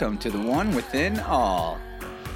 [0.00, 1.76] Welcome to the One Within All.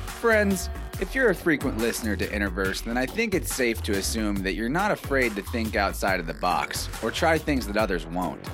[0.06, 0.68] Friends,
[1.00, 4.54] if you're a frequent listener to Interverse, then I think it's safe to assume that
[4.54, 8.44] you're not afraid to think outside of the box or try things that others won't.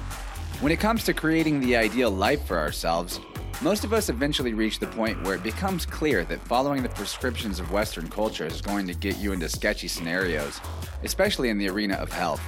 [0.61, 3.19] When it comes to creating the ideal life for ourselves,
[3.63, 7.61] most of us eventually reach the point where it becomes clear that following the prescriptions
[7.61, 10.61] of Western culture is going to get you into sketchy scenarios,
[11.03, 12.43] especially in the arena of health.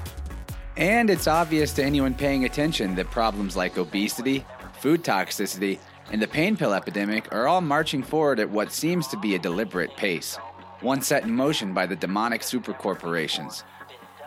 [0.76, 5.78] And it's obvious to anyone paying attention that problems like obesity, food toxicity,
[6.10, 9.38] and the pain pill epidemic are all marching forward at what seems to be a
[9.38, 10.36] deliberate pace,
[10.80, 13.62] one set in motion by the demonic supercorporations.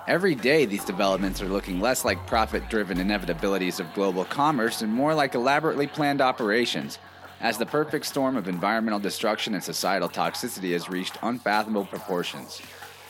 [0.08, 4.92] Every day, these developments are looking less like profit driven inevitabilities of global commerce and
[4.92, 7.00] more like elaborately planned operations,
[7.40, 12.62] as the perfect storm of environmental destruction and societal toxicity has reached unfathomable proportions.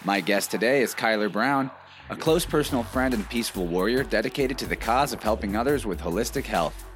[0.05, 1.71] My guest today is Kyler Brown,
[2.09, 6.01] a close personal friend and peaceful warrior dedicated to the cause of helping others with
[6.01, 6.92] holistic health.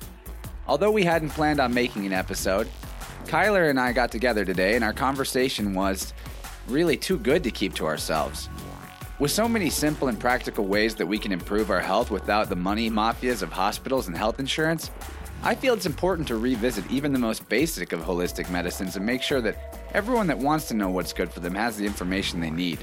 [0.67, 2.67] Although we hadn't planned on making an episode,
[3.25, 6.13] Kyler and I got together today and our conversation was
[6.67, 8.49] really too good to keep to ourselves.
[9.19, 12.55] With so many simple and practical ways that we can improve our health without the
[12.55, 14.91] money mafias of hospitals and health insurance,
[15.41, 19.21] I feel it's important to revisit even the most basic of holistic medicines and make
[19.21, 22.51] sure that everyone that wants to know what's good for them has the information they
[22.51, 22.79] need.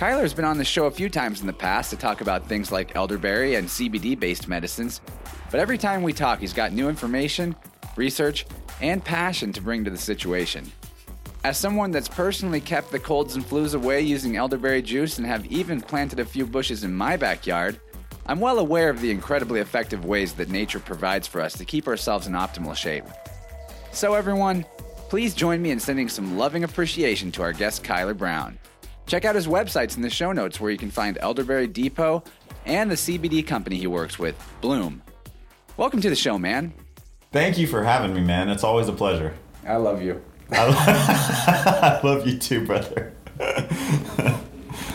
[0.00, 2.72] Kyler's been on the show a few times in the past to talk about things
[2.72, 5.02] like elderberry and CBD based medicines,
[5.50, 7.54] but every time we talk, he's got new information,
[7.96, 8.46] research,
[8.80, 10.72] and passion to bring to the situation.
[11.44, 15.44] As someone that's personally kept the colds and flus away using elderberry juice and have
[15.52, 17.78] even planted a few bushes in my backyard,
[18.24, 21.86] I'm well aware of the incredibly effective ways that nature provides for us to keep
[21.86, 23.04] ourselves in optimal shape.
[23.92, 24.64] So, everyone,
[25.10, 28.58] please join me in sending some loving appreciation to our guest Kyler Brown.
[29.10, 32.22] Check out his websites in the show notes where you can find Elderberry Depot
[32.64, 35.02] and the CBD company he works with, Bloom.
[35.76, 36.72] Welcome to the show, man.
[37.32, 38.48] Thank you for having me, man.
[38.48, 39.34] It's always a pleasure.
[39.66, 40.22] I love you.
[40.52, 43.12] I love you too, brother.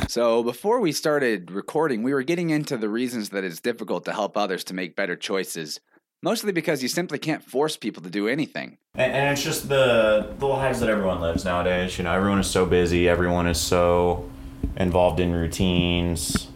[0.07, 4.13] So, before we started recording, we were getting into the reasons that it's difficult to
[4.13, 5.81] help others to make better choices,
[6.25, 8.77] mostly because you simply can't force people to do anything.
[8.95, 11.97] And, and it's just the the lives that everyone lives nowadays.
[11.97, 13.07] You know, everyone is so busy.
[13.07, 14.29] Everyone is so
[14.75, 16.49] involved in routines,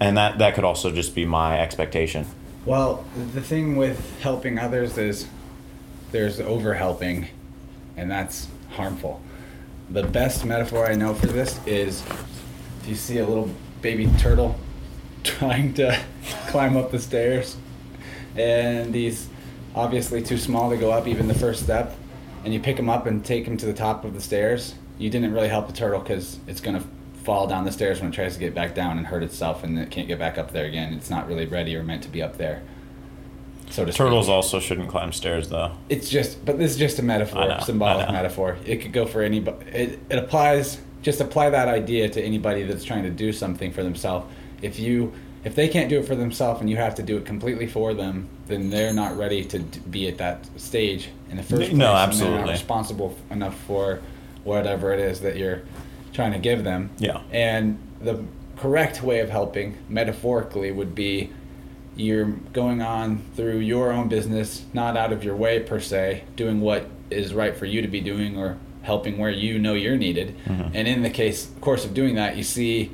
[0.00, 2.26] and that that could also just be my expectation.
[2.66, 3.04] Well,
[3.34, 5.28] the thing with helping others is
[6.10, 7.28] there's over helping,
[7.96, 9.22] and that's harmful.
[9.90, 12.02] The best metaphor I know for this is
[12.80, 13.50] if you see a little
[13.80, 14.56] baby turtle
[15.22, 16.00] trying to
[16.48, 17.56] climb up the stairs,
[18.36, 19.28] and he's
[19.74, 21.96] obviously too small to go up even the first step,
[22.44, 25.10] and you pick him up and take him to the top of the stairs, you
[25.10, 26.86] didn't really help the turtle because it's going to
[27.24, 29.78] fall down the stairs when it tries to get back down and hurt itself and
[29.78, 30.92] it can't get back up there again.
[30.92, 32.62] It's not really ready or meant to be up there.
[33.70, 33.98] So to speak.
[33.98, 35.72] Turtles also shouldn't climb stairs, though.
[35.88, 38.58] It's just, but this is just a metaphor, know, symbolic metaphor.
[38.66, 39.66] It could go for anybody.
[39.70, 40.78] It, it applies.
[41.02, 44.26] Just apply that idea to anybody that's trying to do something for themselves.
[44.62, 45.12] If you,
[45.44, 47.94] if they can't do it for themselves and you have to do it completely for
[47.94, 51.72] them, then they're not ready to be at that stage in the first place.
[51.72, 54.00] No, and they're not responsible enough for
[54.42, 55.62] whatever it is that you're
[56.12, 56.90] trying to give them.
[56.98, 57.20] Yeah.
[57.30, 58.24] And the
[58.56, 61.30] correct way of helping, metaphorically, would be
[61.96, 66.60] you're going on through your own business, not out of your way per se, doing
[66.60, 70.36] what is right for you to be doing or helping where you know you're needed.
[70.44, 70.70] Mm-hmm.
[70.74, 72.92] And in the case course of doing that, you see,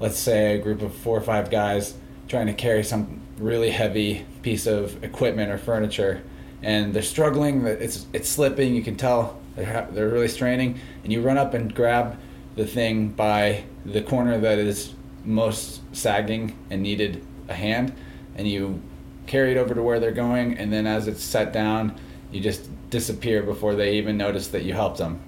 [0.00, 1.94] let's say, a group of four or five guys
[2.28, 6.22] trying to carry some really heavy piece of equipment or furniture,
[6.62, 7.66] and they're struggling.
[7.66, 8.74] It's it's slipping.
[8.74, 12.18] You can tell they're they're really straining, and you run up and grab
[12.56, 14.94] the thing by the corner that is
[15.24, 17.92] most sagging and needed a hand,
[18.36, 18.80] and you
[19.26, 21.98] carry it over to where they're going, and then as it's set down,
[22.30, 25.20] you just disappear before they even notice that you helped them.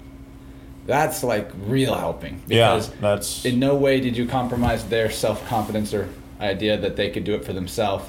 [0.89, 5.47] That's like real helping Yeah, because that's in no way did you compromise their self
[5.47, 6.09] confidence or
[6.41, 8.05] idea that they could do it for themselves,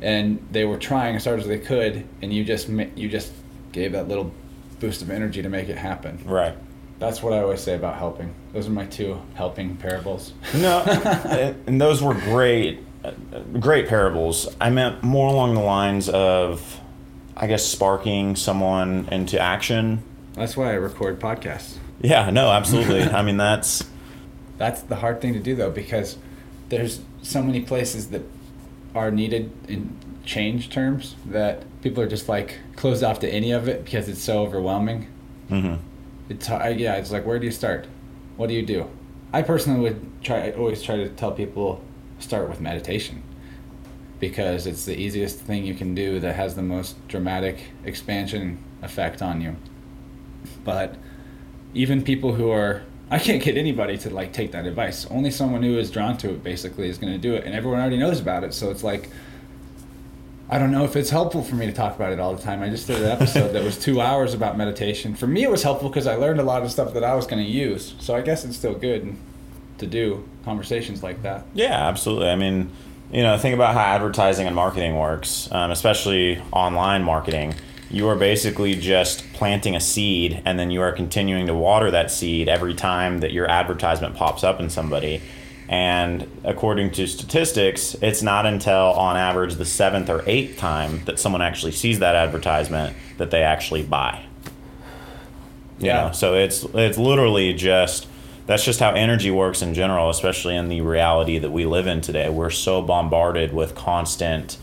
[0.00, 3.34] and they were trying as hard as they could, and you just you just
[3.72, 4.32] gave that little
[4.80, 6.18] boost of energy to make it happen.
[6.24, 6.56] right.
[6.98, 8.32] That's what I always say about helping.
[8.54, 10.32] Those are my two helping parables.
[10.54, 10.78] No,
[11.66, 12.80] and those were great,
[13.60, 14.48] great parables.
[14.58, 16.80] I meant more along the lines of,
[17.36, 20.04] I guess, sparking someone into action.
[20.34, 21.76] That's why I record podcasts.
[22.02, 23.02] Yeah, no, absolutely.
[23.02, 23.84] I mean, that's
[24.58, 26.18] That's the hard thing to do though, because
[26.68, 28.22] there's so many places that
[28.94, 33.68] are needed in change terms that people are just like closed off to any of
[33.68, 35.08] it because it's so overwhelming.
[35.50, 35.78] mhm.
[36.28, 37.86] It's yeah, it's like where do you start?
[38.36, 38.88] What do you do?
[39.32, 40.48] I personally would try.
[40.48, 41.82] I always try to tell people
[42.18, 43.22] start with meditation.
[44.20, 49.20] because it's the easiest thing you can do that has the most dramatic expansion effect
[49.20, 49.56] on you.
[50.64, 50.96] But
[51.74, 52.82] even people who are
[53.12, 55.06] I can't get anybody to like take that advice.
[55.10, 57.78] Only someone who is drawn to it basically is going to do it, and everyone
[57.78, 58.54] already knows about it.
[58.54, 59.10] So it's like,
[60.48, 62.62] I don't know if it's helpful for me to talk about it all the time.
[62.62, 65.14] I just did an episode that was two hours about meditation.
[65.14, 67.26] For me, it was helpful because I learned a lot of stuff that I was
[67.26, 67.94] going to use.
[67.98, 69.14] So I guess it's still good
[69.76, 71.44] to do conversations like that.
[71.52, 72.30] Yeah, absolutely.
[72.30, 72.70] I mean,
[73.12, 77.54] you know, think about how advertising and marketing works, um, especially online marketing
[77.92, 82.10] you are basically just planting a seed and then you are continuing to water that
[82.10, 85.20] seed every time that your advertisement pops up in somebody.
[85.68, 91.18] And according to statistics, it's not until on average the seventh or eighth time that
[91.18, 94.24] someone actually sees that advertisement that they actually buy.
[95.78, 96.06] You Yeah.
[96.06, 98.06] know, so it's it's literally just
[98.46, 102.00] that's just how energy works in general, especially in the reality that we live in
[102.00, 102.28] today.
[102.28, 104.56] We're so bombarded with constant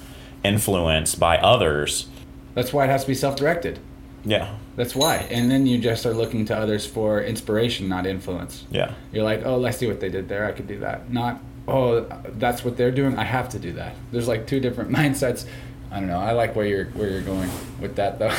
[0.44, 2.08] influence by others.
[2.56, 3.80] That's why it has to be self directed.
[4.25, 4.56] Yeah.
[4.75, 5.18] That's why.
[5.31, 8.66] And then you just are looking to others for inspiration, not influence.
[8.72, 8.94] Yeah.
[9.12, 10.46] You're like, oh, let's see what they did there.
[10.46, 11.12] I could do that.
[11.12, 12.01] Not, oh,
[12.38, 13.18] that's what they're doing.
[13.18, 13.96] I have to do that.
[14.12, 15.46] There's like two different mindsets.
[15.92, 16.19] I don't know.
[16.19, 17.50] I like where you're where you're going
[17.80, 18.36] with that though.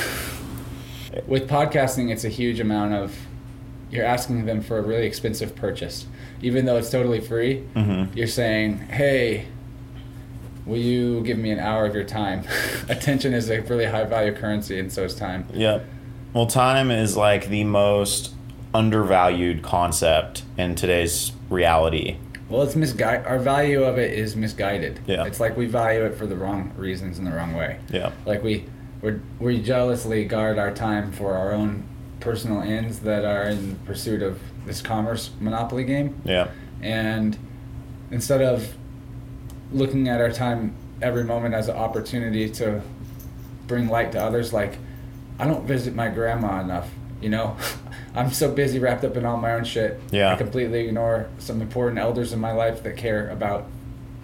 [1.26, 3.16] with podcasting, it's a huge amount of
[3.90, 6.06] you're asking them for a really expensive purchase,
[6.42, 7.64] even though it's totally free.
[7.74, 8.14] Mhm.
[8.14, 9.46] You're saying, hey.
[10.66, 12.44] Will you give me an hour of your time?
[12.88, 15.46] Attention is a really high value currency, and so is time.
[15.52, 15.84] Yep.
[16.32, 18.34] Well, time is like the most
[18.72, 22.18] undervalued concept in today's reality.
[22.48, 23.26] Well, it's misguided.
[23.26, 25.00] Our value of it is misguided.
[25.06, 25.24] Yeah.
[25.24, 27.78] It's like we value it for the wrong reasons in the wrong way.
[27.90, 28.12] Yeah.
[28.26, 28.66] Like we,
[29.02, 31.84] we we jealously guard our time for our own
[32.18, 36.20] personal ends that are in pursuit of this commerce monopoly game.
[36.24, 36.50] Yeah.
[36.82, 37.38] And
[38.10, 38.74] instead of
[39.72, 42.82] looking at our time every moment as an opportunity to
[43.66, 44.78] bring light to others, like
[45.38, 46.90] I don't visit my grandma enough.
[47.20, 47.56] You know,
[48.14, 50.00] I'm so busy wrapped up in all my own shit.
[50.10, 50.32] Yeah.
[50.32, 53.66] I completely ignore some important elders in my life that care about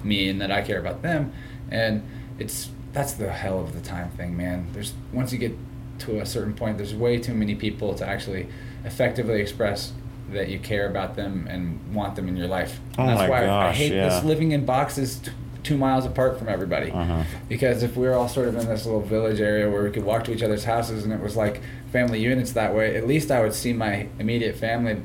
[0.02, 1.32] me and that I care about them.
[1.70, 2.02] And
[2.38, 4.68] it's that's the hell of the time thing, man.
[4.72, 5.56] There's once you get
[6.00, 8.48] to a certain point, there's way too many people to actually
[8.84, 9.92] effectively express
[10.30, 12.80] that you care about them and want them in your life.
[12.98, 14.08] Oh that's why I hate yeah.
[14.08, 15.30] this living in boxes t-
[15.62, 16.90] two miles apart from everybody.
[16.90, 17.24] Uh-huh.
[17.48, 20.04] Because if we were all sort of in this little village area where we could
[20.04, 23.30] walk to each other's houses and it was like family units that way, at least
[23.30, 25.02] I would see my immediate family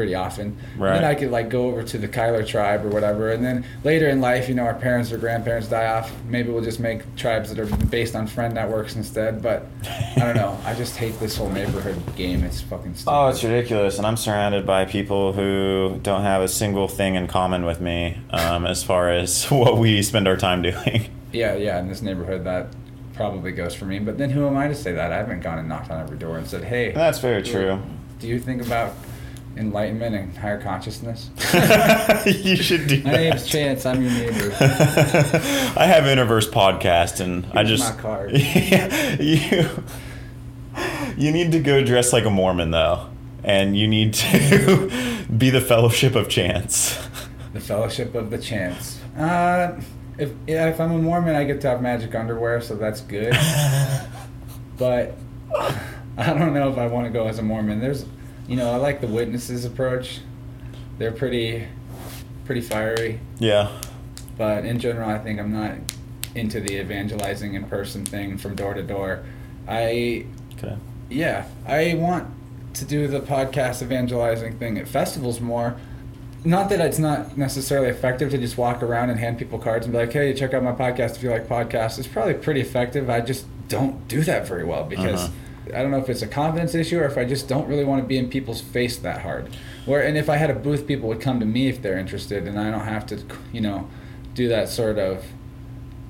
[0.00, 0.56] pretty often.
[0.78, 0.94] Right.
[0.94, 3.32] And then I could like go over to the Kyler tribe or whatever.
[3.32, 6.10] And then later in life, you know, our parents or grandparents die off.
[6.26, 9.42] Maybe we'll just make tribes that are based on friend networks instead.
[9.42, 9.66] But
[10.16, 10.58] I don't know.
[10.64, 12.44] I just hate this whole neighborhood game.
[12.44, 13.12] It's fucking stupid.
[13.14, 13.98] Oh, it's ridiculous.
[13.98, 18.16] And I'm surrounded by people who don't have a single thing in common with me
[18.30, 21.10] um, as far as what we spend our time doing.
[21.30, 22.68] Yeah, yeah, in this neighborhood that
[23.12, 23.98] probably goes for me.
[23.98, 25.12] But then who am I to say that?
[25.12, 27.78] I haven't gone and knocked on every door and said, "Hey, That's very true.
[28.18, 28.94] do you think about
[29.56, 31.30] enlightenment and higher consciousness?"
[32.26, 33.48] you should do My name's that.
[33.50, 33.86] Chance.
[33.86, 34.54] I'm your neighbor.
[34.60, 38.32] I have Interverse podcast, and I just my card.
[39.20, 39.68] you
[41.16, 43.08] you need to go dress like a Mormon though,
[43.44, 46.98] and you need to be the Fellowship of Chance.
[47.52, 49.00] The Fellowship of the Chance.
[49.16, 49.80] Uh,
[50.18, 53.34] if yeah, if I'm a Mormon, I get to have magic underwear, so that's good.
[54.78, 55.14] but
[56.16, 57.80] I don't know if I want to go as a Mormon.
[57.80, 58.04] There's,
[58.50, 60.20] you know, I like the witnesses approach.
[60.98, 61.66] They're pretty,
[62.44, 63.20] pretty fiery.
[63.38, 63.70] Yeah.
[64.36, 65.74] But in general, I think I'm not
[66.34, 69.22] into the evangelizing in person thing from door to door.
[69.68, 70.26] I
[70.58, 70.76] Okay.
[71.08, 72.28] yeah, I want
[72.74, 75.76] to do the podcast evangelizing thing at festivals more.
[76.44, 79.92] Not that it's not necessarily effective to just walk around and hand people cards and
[79.92, 83.08] be like, "Hey, check out my podcast if you like podcasts." It's probably pretty effective.
[83.10, 85.32] I just don't do that very well because Uh-huh.
[85.74, 88.02] I don't know if it's a confidence issue or if I just don't really want
[88.02, 89.54] to be in people's face that hard.
[89.86, 92.46] Where and if I had a booth, people would come to me if they're interested,
[92.46, 93.22] and I don't have to,
[93.52, 93.88] you know,
[94.34, 95.24] do that sort of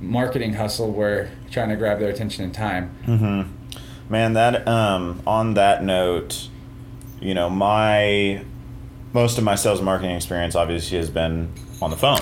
[0.00, 2.94] marketing hustle where trying to grab their attention and time.
[3.06, 4.12] Mm-hmm.
[4.12, 6.48] Man, that um, on that note,
[7.20, 8.44] you know, my
[9.12, 11.52] most of my sales marketing experience obviously has been
[11.82, 12.20] on the phone,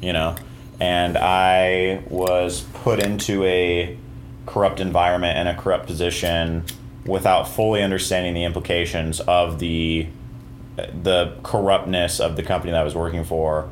[0.00, 0.36] you know,
[0.80, 3.96] and I was put into a
[4.46, 6.64] corrupt environment and a corrupt position
[7.06, 10.06] without fully understanding the implications of the
[11.02, 13.70] the corruptness of the company that I was working for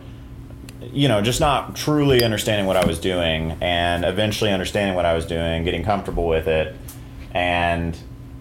[0.92, 5.14] you know, just not truly understanding what I was doing and eventually understanding what I
[5.14, 6.76] was doing, getting comfortable with it,
[7.32, 7.96] and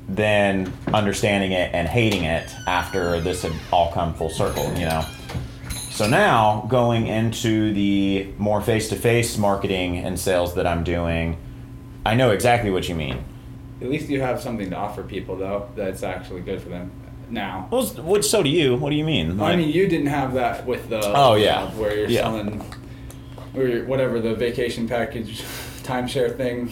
[0.07, 5.05] then understanding it and hating it after this had all come full circle, you know.
[5.91, 11.37] So now going into the more face-to-face marketing and sales that I'm doing,
[12.09, 13.23] I know exactly what you mean.
[13.81, 16.91] At least you have something to offer people, though, that's actually good for them
[17.29, 17.67] now.
[17.71, 18.75] Well, which so do you?
[18.75, 19.39] What do you mean?
[19.39, 21.65] I Like- mean, you didn't have that with the Oh, yeah.
[21.65, 22.21] job where you're Yeah.
[22.23, 22.63] selling
[23.55, 25.41] or whatever the vacation package
[25.83, 26.71] timeshare thing.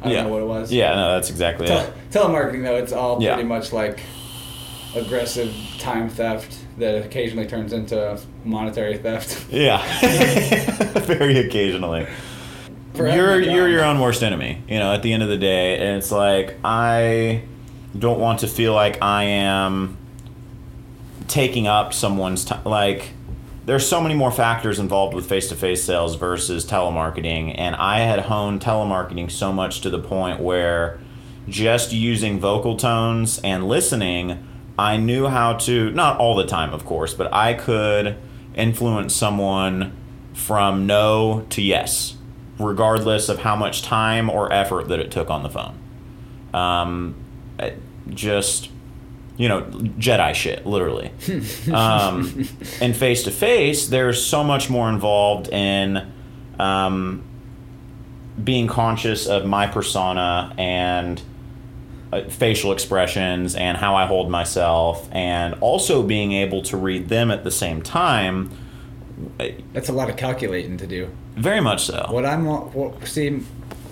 [0.00, 0.22] I don't yeah.
[0.24, 0.72] know what it was.
[0.72, 1.92] Yeah, no, that's exactly it.
[2.10, 3.34] telemarketing though, it's all Yeah.
[3.34, 4.00] pretty much like
[4.96, 9.46] aggressive time theft that occasionally turns into monetary theft.
[9.50, 9.80] Yeah,
[11.06, 12.06] very occasionally.
[12.94, 13.54] For having you're job.
[13.54, 14.62] you're your own worst enemy.
[14.68, 17.44] You know, at the end of the day, and it's like I
[17.98, 19.96] don't want to feel like I am
[21.28, 22.64] taking up someone's time.
[22.64, 23.10] Like,
[23.64, 28.60] there's so many more factors involved with face-to-face sales versus telemarketing, and I had honed
[28.60, 30.98] telemarketing so much to the point where
[31.48, 34.46] just using vocal tones and listening,
[34.78, 38.16] I knew how to not all the time, of course, but I could
[38.54, 39.96] influence someone
[40.34, 42.16] from no to yes,
[42.58, 45.78] regardless of how much time or effort that it took on the phone.
[46.54, 47.14] Um,
[48.10, 48.68] just
[49.36, 51.10] you know, Jedi shit, literally.
[51.72, 52.48] um,
[52.80, 56.12] and face to face, there's so much more involved in
[56.58, 57.22] um,
[58.42, 61.22] being conscious of my persona and
[62.12, 67.30] uh, facial expressions and how I hold myself, and also being able to read them
[67.30, 68.50] at the same time.
[69.72, 71.10] That's a lot of calculating to do.
[71.36, 72.06] Very much so.
[72.10, 73.30] What I'm what, see,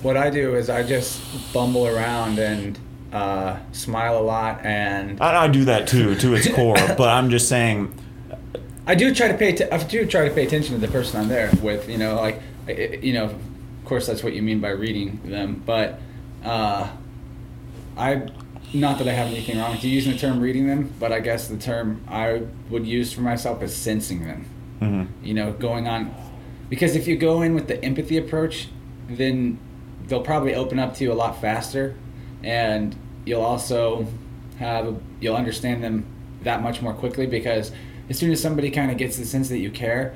[0.03, 1.21] what I do is I just
[1.53, 2.79] bumble around and
[3.13, 6.75] uh, smile a lot, and I, I do that too, to its core.
[6.97, 7.93] but I'm just saying,
[8.87, 9.53] I do try to pay.
[9.53, 11.89] T- I do try to pay attention to the person I'm there with.
[11.89, 12.41] You know, like
[13.03, 13.35] you know, of
[13.85, 15.63] course that's what you mean by reading them.
[15.65, 15.99] But
[16.45, 16.89] uh,
[17.97, 18.29] I,
[18.73, 21.21] not that I have anything wrong with you using the term reading them, but I
[21.21, 24.45] guess the term I would use for myself is sensing them.
[24.81, 25.09] mhm.
[25.23, 26.15] You know, going on,
[26.71, 28.69] because if you go in with the empathy approach,
[29.09, 29.59] then
[30.07, 31.95] they'll probably open up to you a lot faster,
[32.43, 32.97] and
[33.27, 34.07] you'll also
[34.59, 36.05] have you'll understand them
[36.43, 37.71] that much more quickly because
[38.09, 40.15] as soon as somebody kind of gets the sense that you care,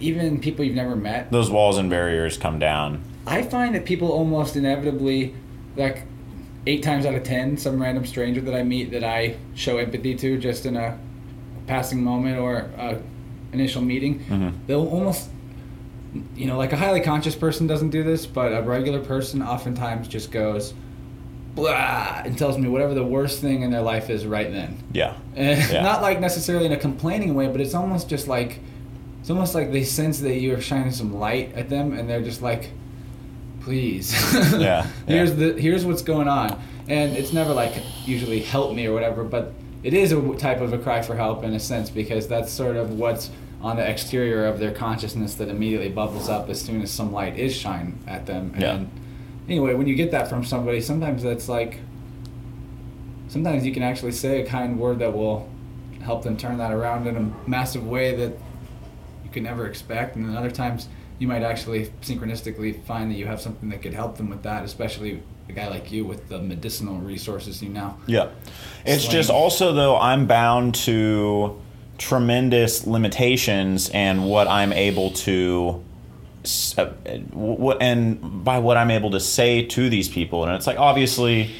[0.00, 3.02] even people you've never met, those walls and barriers come down.
[3.26, 5.34] I find that people almost inevitably,
[5.76, 6.02] like
[6.66, 10.14] eight times out of ten, some random stranger that I meet that I show empathy
[10.16, 10.98] to just in a
[11.66, 12.98] passing moment or a
[13.52, 14.52] initial meeting, Mhm.
[14.66, 15.28] they'll almost,
[16.36, 20.08] you know, like a highly conscious person doesn't do this, but a regular person oftentimes
[20.08, 20.74] just goes,
[21.54, 24.82] blah, and tells me whatever the worst thing in their life is right then.
[24.92, 25.16] Yeah.
[25.36, 25.82] Eh, and Yeah.
[25.82, 28.60] not like necessarily in a complaining way, but it's almost just like
[29.20, 32.22] it's almost like they sense that you are shining some light at them, and they're
[32.22, 32.70] just like,
[33.60, 34.12] "Please,
[34.58, 38.92] Yeah, here's the here's what's going on." And it's never like usually help me or
[38.92, 39.52] whatever, but
[39.84, 42.76] it is a type of a cry for help in a sense because that's sort
[42.76, 43.30] of what's
[43.62, 47.38] on the exterior of their consciousness that immediately bubbles up as soon as some light
[47.38, 48.54] is shine at them.
[48.58, 48.74] Yeah.
[48.74, 48.90] And
[49.48, 51.78] anyway, when you get that from somebody, sometimes that's like
[53.28, 55.48] sometimes you can actually say a kind word that will
[56.02, 58.32] help them turn that around in a massive way that
[59.24, 60.88] you could never expect and then other times
[61.18, 64.64] you might actually synchronistically find that you have something that could help them with that
[64.64, 68.30] especially a guy like you with the medicinal resources you now Yeah.
[68.84, 71.58] It's just also though I'm bound to
[71.98, 75.84] tremendous limitations and what I'm able to
[76.76, 76.86] uh,
[77.32, 80.44] what and by what I'm able to say to these people.
[80.44, 81.50] And it's like obviously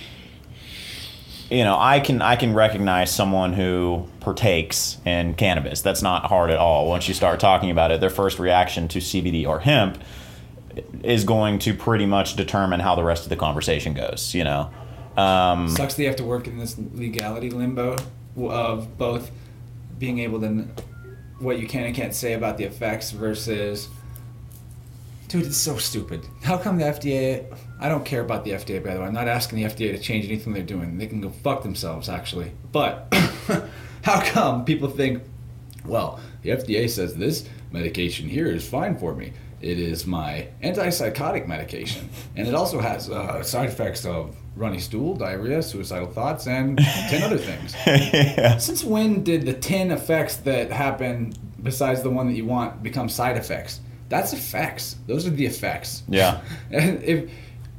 [1.51, 5.83] you know I can I can recognize someone who partakes in cannabis.
[5.83, 6.89] That's not hard at all.
[6.89, 10.03] Once you start talking about it their first reaction to CBD or hemp
[11.03, 14.71] is going to pretty much determine how the rest of the conversation goes you know?
[15.17, 17.97] Um, sucks that you have to work in this legality limbo
[18.37, 19.31] of both
[20.03, 20.67] being able to
[21.39, 23.89] what you can and can't say about the effects versus
[25.29, 26.27] dude it's so stupid.
[26.43, 29.07] How come the fda i don't care about the fda by the way.
[29.07, 30.99] I'm not asking the fda to change anything they're doing.
[30.99, 32.51] They can go fuck themselves actually.
[32.73, 33.15] But
[34.03, 35.23] how come people think
[35.85, 39.33] well the fda says this medication here is fine for me.
[39.61, 42.09] It is my antipsychotic medication.
[42.35, 46.79] And it also has uh, side effects of runny stool diarrhea suicidal thoughts and
[47.09, 48.59] 10 other things yeah.
[48.59, 51.33] since when did the 10 effects that happen
[51.63, 53.81] besides the one that you want become side effects?
[54.09, 54.97] That's effects.
[55.07, 56.03] Those are the effects.
[56.09, 56.41] Yeah.
[56.71, 57.31] And if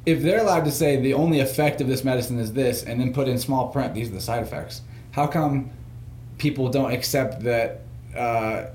[0.06, 3.14] if they're allowed to say the only effect of this medicine is this and then
[3.14, 5.70] put in small print these are the side effects, how come
[6.38, 7.82] people don't accept that
[8.18, 8.66] uh,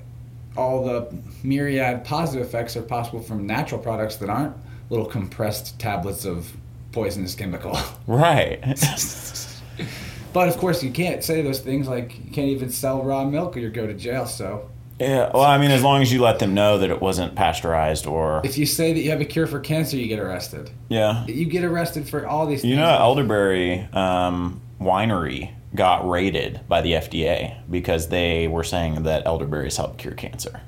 [0.57, 4.57] all the myriad positive effects are possible from natural products that aren't
[4.89, 6.51] little compressed tablets of
[6.93, 7.77] poisonous chemical?
[8.07, 8.61] Right.
[10.33, 13.57] But of course, you can't say those things like you can't even sell raw milk
[13.57, 14.27] or you go to jail.
[14.27, 14.69] So
[15.01, 18.07] Yeah, well, I mean, as long as you let them know that it wasn't pasteurized
[18.07, 20.71] or If you say that you have a cure for cancer, you get arrested.
[20.89, 22.71] yeah, You get arrested for all these things.
[22.71, 29.27] you know, Elderberry um, Winery got raided by the FDA because they were saying that
[29.27, 30.61] elderberries help cure cancer.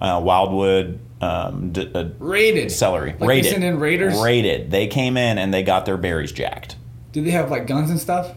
[0.00, 2.70] Uh, Wildwood um, d- uh, raided.
[2.70, 3.62] celery Like they raided.
[3.64, 4.18] in raiders?
[4.20, 4.70] Raided.
[4.70, 6.76] They came in and they got their berries jacked.
[7.12, 8.32] Do they have like guns and stuff?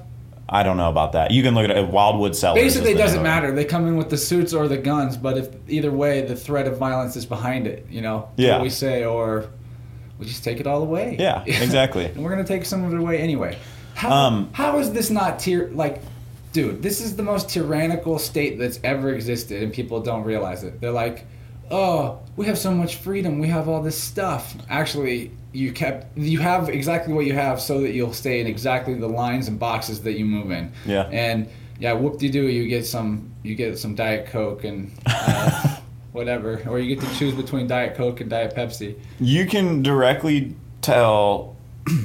[0.50, 1.32] I don't know about that.
[1.32, 1.88] You can look at it.
[1.88, 3.52] Wildwood is Basically, it doesn't matter.
[3.54, 6.68] They come in with the suits or the guns, but if either way, the threat
[6.68, 7.86] of violence is behind it.
[7.90, 8.54] You know, Yeah.
[8.58, 9.46] What we say, or
[10.20, 11.16] we just take it all away.
[11.20, 12.06] Yeah, exactly.
[12.06, 13.58] and we're gonna take some of it away anyway.
[13.94, 16.02] How, Um, how is this not tyr like,
[16.52, 16.82] dude?
[16.82, 20.82] This is the most tyrannical state that's ever existed, and people don't realize it.
[20.82, 21.26] They're like,
[21.72, 23.40] oh, we have so much freedom.
[23.40, 24.56] We have all this stuff.
[24.70, 28.94] Actually, you kept you have exactly what you have so that you'll stay in exactly
[28.94, 30.72] the lines and boxes that you move in.
[30.86, 31.10] Yeah.
[31.12, 31.50] And
[31.80, 35.78] yeah, whoop de doo, you get some you get some Diet Coke and uh,
[36.12, 38.98] whatever, or you get to choose between Diet Coke and Diet Pepsi.
[39.20, 41.56] You can directly tell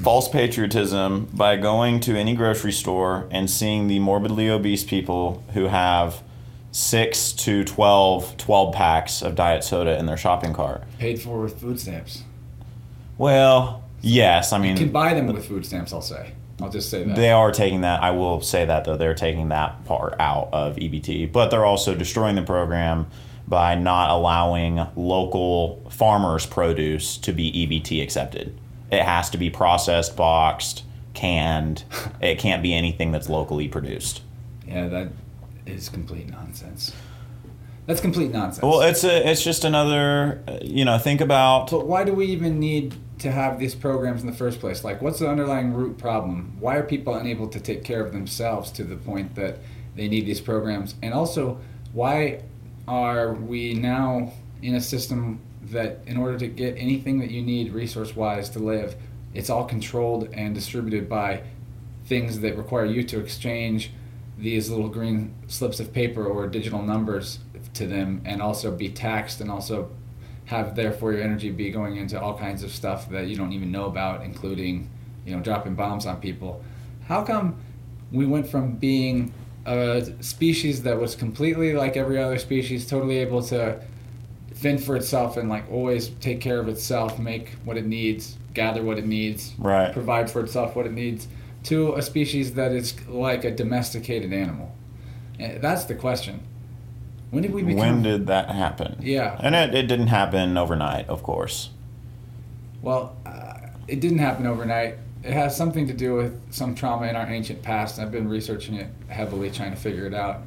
[0.03, 5.67] false patriotism by going to any grocery store and seeing the morbidly obese people who
[5.67, 6.23] have
[6.77, 10.83] 6 to 12 12 packs of diet soda in their shopping cart.
[10.99, 12.23] Paid for with food stamps.
[13.17, 15.95] Well, yes, I mean, You can buy them with food stamps.
[15.95, 16.33] I'll say.
[16.61, 17.17] I'll just say that.
[17.17, 18.03] they are taking that.
[18.03, 21.95] I will say that though they're taking that part out of EBT, but they're also
[21.95, 23.07] destroying the program
[23.49, 28.59] by not allowing local farmers' produce to be EBT accepted.
[28.93, 31.85] It has to be processed, boxed, canned.
[32.21, 34.21] it can't be anything that's locally produced.
[34.67, 35.09] yeah, that
[35.67, 36.93] is complete nonsense.
[37.87, 38.63] That's complete nonsense.
[38.63, 42.59] Well, it's a, it's just another, you know, think about But why do we even
[42.59, 44.85] need to have these programs in the first place?
[44.85, 46.57] Like, what's the underlying root problem?
[46.59, 49.59] Why are people unable to take care of themselves to the point that
[49.95, 50.97] they need these programs?
[51.01, 51.61] And also,
[51.93, 52.43] why
[52.89, 57.73] are we now in a system that, in order to get anything that you need
[57.73, 58.97] resource wise to live,
[59.33, 61.43] it's all controlled and distributed by
[62.07, 63.91] things that require you to exchange
[64.39, 67.39] these little green slips of paper or digital numbers
[67.75, 69.91] to them and also be taxed and also
[70.47, 73.73] have therefore your energy be going into all kinds of stuff that you don't even
[73.73, 74.89] know about including
[75.25, 76.63] you know dropping bombs on people
[77.09, 77.57] how come
[78.13, 79.33] we went from being
[79.65, 83.81] a species that was completely like every other species totally able to
[84.55, 88.83] fend for itself and like always take care of itself make what it needs gather
[88.83, 89.93] what it needs Right.
[89.93, 91.27] provide for itself what it needs
[91.67, 94.75] to a species that is like a domesticated animal
[95.61, 96.41] that's the question
[97.31, 98.97] when did we become when did that happen?
[99.01, 99.37] Yeah.
[99.41, 101.71] And it, it didn't happen overnight, of course.
[102.83, 103.55] Well, uh,
[103.89, 104.97] it didn't happen overnight.
[105.25, 107.99] It has something to do with some trauma in our ancient past.
[107.99, 110.43] I've been researching it heavily, trying to figure it out.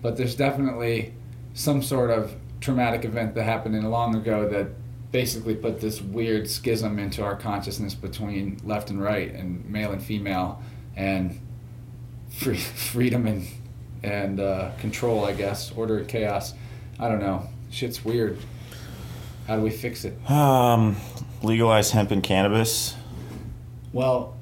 [0.00, 1.12] But there's definitely
[1.52, 4.68] some sort of traumatic event that happened in long ago that
[5.14, 10.02] basically put this weird schism into our consciousness between left and right, and male and
[10.02, 10.60] female,
[10.96, 11.38] and
[12.30, 12.56] free,
[12.92, 13.46] freedom and
[14.02, 15.24] and uh, control.
[15.24, 16.52] I guess order and chaos.
[16.98, 17.48] I don't know.
[17.70, 18.38] Shit's weird.
[19.46, 20.18] How do we fix it?
[20.28, 20.96] Um,
[21.44, 22.96] legalize hemp and cannabis.
[23.92, 24.36] Well,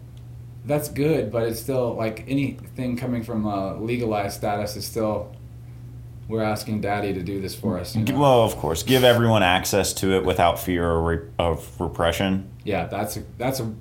[0.64, 5.36] that's good, but it's still like anything coming from a legalized status is still
[6.28, 7.94] we're asking daddy to do this for us.
[7.96, 8.18] You know?
[8.18, 12.50] Well, of course, give everyone access to it without fear of repression.
[12.64, 13.72] yeah, that's a that's a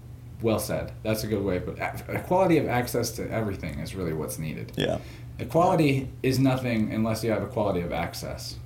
[0.42, 0.92] well said.
[1.04, 1.60] That's a good way.
[1.60, 1.78] But
[2.10, 4.72] equality of access to everything is really what's needed.
[4.76, 4.98] Yeah,
[5.40, 8.58] Equality is nothing unless you have equality of access.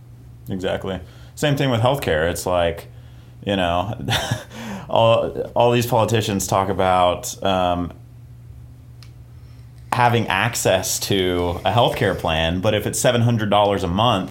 [0.49, 0.99] exactly.
[1.35, 2.29] Same thing with healthcare.
[2.31, 2.87] It's like,
[3.45, 3.93] you know,
[4.89, 7.91] all all these politicians talk about um,
[9.95, 14.29] having access to a healthcare plan, but if it's seven hundred dollars a month,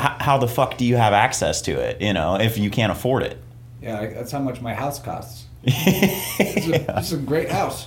[0.00, 2.00] h- how the fuck do you have access to it?
[2.00, 3.38] You know, if you can't afford it.
[3.80, 5.46] Yeah, like, that's how much my house costs.
[5.64, 7.86] It's a, it's a great house.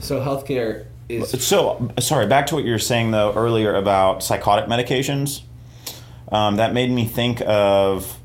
[0.00, 4.66] So healthcare is So, sorry, back to what you were saying though earlier about psychotic
[4.68, 5.42] medications.
[6.32, 8.18] Um, that made me think of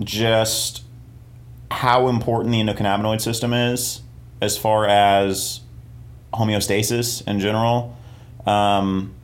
[0.00, 0.82] just
[1.70, 4.00] how important the endocannabinoid system is
[4.40, 5.61] as far as
[6.32, 7.96] homeostasis in general.
[8.46, 9.14] Um,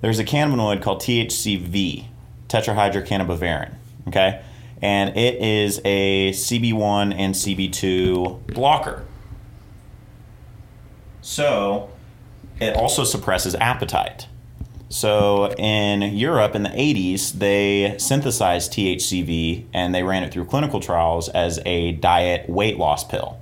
[0.00, 2.06] there's a cannabinoid called THCV,
[2.48, 3.74] tetrahydrocannabivarin.
[4.08, 4.42] Okay,
[4.82, 9.04] and it is a CB1 and CB2 blocker.
[11.22, 11.90] So,
[12.60, 14.26] it also suppresses appetite.
[14.88, 20.80] So, in Europe in the 80s, they synthesized THCV and they ran it through clinical
[20.80, 23.38] trials as a diet weight loss pill.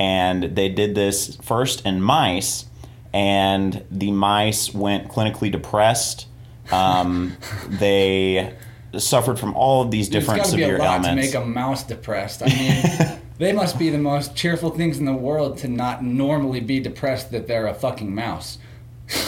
[0.00, 2.64] And they did this first in mice,
[3.12, 6.26] and the mice went clinically depressed
[6.72, 7.36] Um,
[7.68, 8.54] they
[8.96, 11.30] suffered from all of these There's different got to be a severe lot ailments.
[11.32, 12.42] to make a mouse depressed.
[12.42, 16.60] I mean, they must be the most cheerful things in the world to not normally
[16.60, 18.56] be depressed that they're a fucking mouse.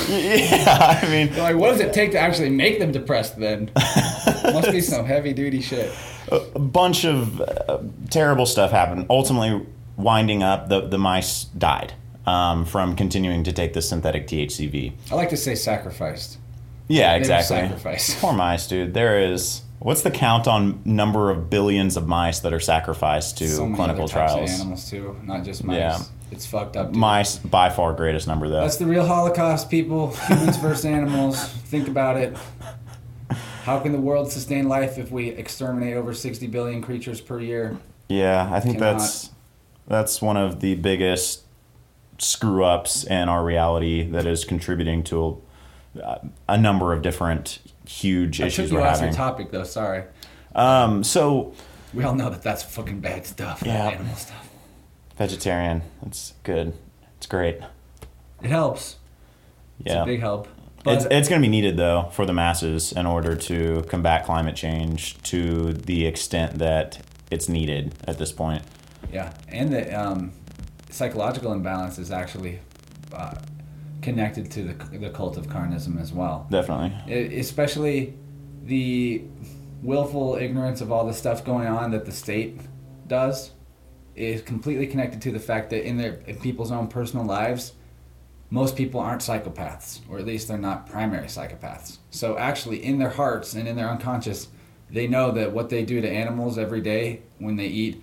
[0.08, 3.70] yeah, I mean, Like, what does it take to actually make them depressed then?
[4.44, 5.92] must be some heavy duty shit.
[6.30, 7.78] a bunch of uh,
[8.10, 9.06] terrible stuff happened.
[9.10, 11.94] Ultimately, winding up, the, the mice died
[12.26, 14.92] um, from continuing to take the synthetic THCV.
[15.10, 16.38] I like to say sacrificed.
[16.88, 17.56] Yeah, They exactly.
[17.56, 18.18] sacrificed.
[18.20, 18.94] Poor mice, dude.
[18.94, 19.62] There is.
[19.78, 23.74] What's the count on number of billions of mice that are sacrificed to so many
[23.76, 24.50] clinical trials?
[24.52, 25.76] of animals too, not just mice.
[25.76, 25.98] Yeah.
[26.30, 26.88] It's fucked up.
[26.92, 26.96] Dude.
[26.96, 28.60] Mice, by far greatest number though.
[28.60, 30.12] That's the real Holocaust, people.
[30.14, 31.44] Humans versus animals.
[31.44, 32.36] Think about it.
[33.64, 37.76] How can the world sustain life if we exterminate over 60 billion creatures per year?
[38.08, 38.98] yeah, I think Cannot.
[38.98, 39.30] that's
[39.86, 41.42] that's one of the biggest
[42.18, 45.42] screw ups in our reality that is contributing to
[46.00, 49.64] a, a number of different huge I issues took you we're off your topic though.
[49.64, 50.04] Sorry.
[50.54, 51.54] Um, so
[51.92, 53.62] We all know that that's fucking bad stuff.
[53.64, 53.88] Yeah.
[53.88, 54.48] Animal stuff.
[55.16, 56.72] vegetarian, that's good.
[57.16, 57.58] It's great.
[58.42, 58.96] It helps.
[59.80, 60.02] It's Yeah.
[60.02, 60.48] a big help.
[60.84, 64.24] But It's, it's going to be needed though for the masses in order to combat
[64.24, 66.98] climate change to the extent that
[67.30, 68.62] it's needed at this point.
[69.10, 70.32] Yeah, and the um,
[70.90, 72.60] psychological imbalance is actually
[73.12, 73.34] uh,
[74.02, 76.46] connected to the the cult of carnism as well.
[76.50, 76.92] Definitely.
[77.12, 78.14] E- especially
[78.64, 79.24] the
[79.82, 82.60] willful ignorance of all the stuff going on that the state
[83.08, 83.50] does
[84.14, 87.72] is completely connected to the fact that in their in people's own personal lives
[88.50, 93.10] most people aren't psychopaths or at least they're not primary psychopaths so actually in their
[93.10, 94.48] hearts and in their unconscious
[94.90, 98.02] they know that what they do to animals every day when they eat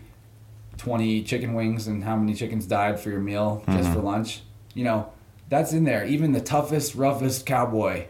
[0.80, 4.42] 20 chicken wings and how many chickens died for your meal just for lunch
[4.74, 5.12] you know
[5.50, 8.06] that's in there even the toughest roughest cowboy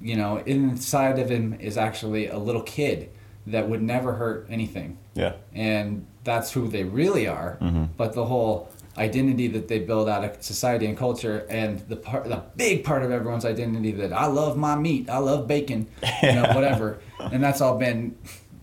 [0.00, 3.10] you know inside of him is actually a little kid
[3.46, 5.32] that would never hurt anything Yeah.
[5.54, 7.56] and that's who they really are.
[7.62, 7.84] Mm-hmm.
[7.96, 12.28] But the whole identity that they build out of society and culture, and the part,
[12.28, 15.86] the big part of everyone's identity that I love my meat, I love bacon,
[16.22, 18.14] you know, whatever, and that's all been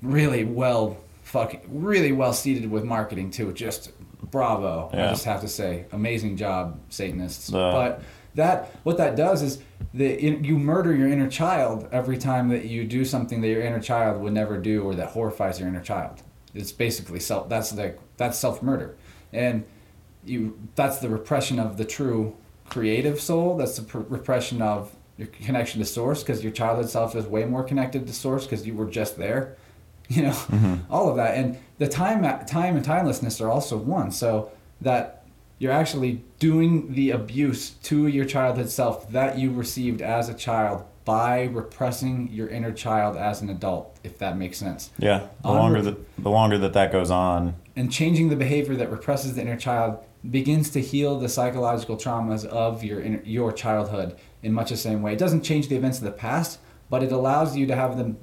[0.03, 0.97] really well,
[1.37, 3.53] fucking, really well seeded with marketing too.
[3.53, 3.91] Just
[4.31, 7.47] bravo, I just have to say, amazing job, Satanists.
[7.47, 8.01] The- but
[8.35, 9.59] that what that does is
[9.95, 13.79] that you murder your inner child every time that you do something that your inner
[13.79, 16.21] child would never do or that horrifies your inner child.
[16.53, 17.49] It's basically self.
[17.49, 18.95] That's like that's self murder,
[19.33, 19.63] and
[20.25, 22.35] you that's the repression of the true
[22.69, 23.57] creative soul.
[23.57, 27.45] That's the pr- repression of your connection to source because your childhood self is way
[27.45, 29.57] more connected to source because you were just there.
[30.15, 30.75] You know, mm-hmm.
[30.89, 34.09] all of that, and the time time and timelessness are also one.
[34.11, 35.25] So that
[35.59, 40.85] you're actually doing the abuse to your childhood self that you received as a child
[41.03, 44.91] by repressing your inner child as an adult, if that makes sense.
[44.99, 45.27] Yeah.
[45.41, 49.35] The longer that the longer that that goes on, And changing the behavior that represses
[49.35, 54.51] the inner child begins to heal the psychological traumas of your inner, your childhood in
[54.51, 55.13] much the same way.
[55.13, 58.15] It doesn't change the events of the past, but it allows you to have the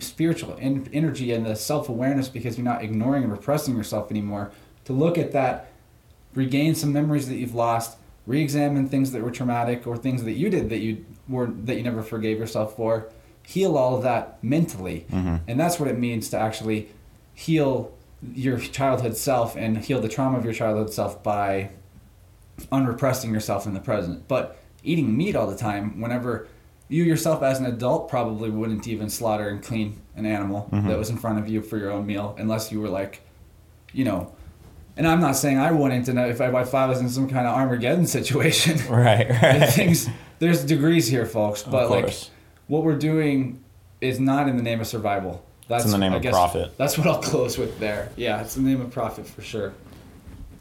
[0.00, 4.50] spiritual en- energy and the self awareness because you're not ignoring and repressing yourself anymore.
[4.86, 5.70] To look at that,
[6.34, 10.50] regain some memories that you've lost, re-examine things that were traumatic or things that you
[10.50, 13.08] did that you were that you never forgave yourself for.
[13.42, 15.36] Heal all of that mentally, mm-hmm.
[15.46, 16.90] and that's what it means to actually
[17.34, 17.92] heal
[18.34, 21.70] your childhood self and heal the trauma of your childhood self by
[22.72, 24.26] unrepressing yourself in the present.
[24.28, 26.48] But eating meat all the time, whenever
[26.88, 30.88] you yourself as an adult probably wouldn't even slaughter and clean an animal mm-hmm.
[30.88, 33.20] that was in front of you for your own meal unless you were like,
[33.92, 34.34] you know,
[34.96, 37.46] and I'm not saying I wouldn't, and if I, if I was in some kind
[37.46, 39.28] of Armageddon situation, right?
[39.28, 39.68] Right.
[39.68, 41.62] things there's degrees here, folks.
[41.62, 42.14] But like,
[42.66, 43.62] what we're doing
[44.00, 45.44] is not in the name of survival.
[45.68, 46.76] That's in the name I of guess profit.
[46.78, 48.10] That's what I'll close with there.
[48.16, 49.74] Yeah, it's in the name of profit for sure.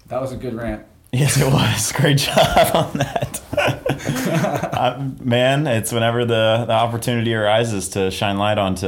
[0.08, 0.86] That was a good rant.
[1.14, 1.92] Yes, it was.
[1.94, 3.42] Great job on that.
[3.58, 8.88] uh, man, it's whenever the, the opportunity arises to shine light onto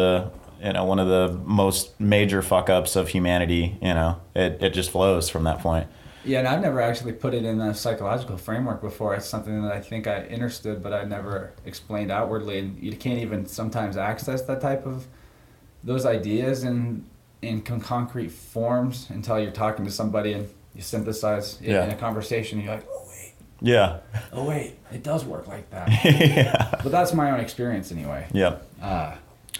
[0.62, 3.77] you know one of the most major fuck ups of humanity.
[3.82, 5.88] You know, it it just flows from that point.
[6.25, 9.15] Yeah, and I've never actually put it in a psychological framework before.
[9.15, 12.60] It's something that I think I understood, but I never explained outwardly.
[12.60, 15.08] And you can't even sometimes access that type of
[15.84, 17.05] those ideas in
[17.41, 21.86] in concrete forms until you're talking to somebody and you synthesize it Yeah.
[21.86, 22.60] in a conversation.
[22.60, 23.09] You're like, oh
[23.62, 24.00] Yeah.
[24.34, 25.89] oh wait, it does work like that.
[26.06, 26.69] yeah.
[26.84, 28.28] but that's my own experience anyway.
[28.34, 28.67] Yep.
[28.82, 29.15] Uh,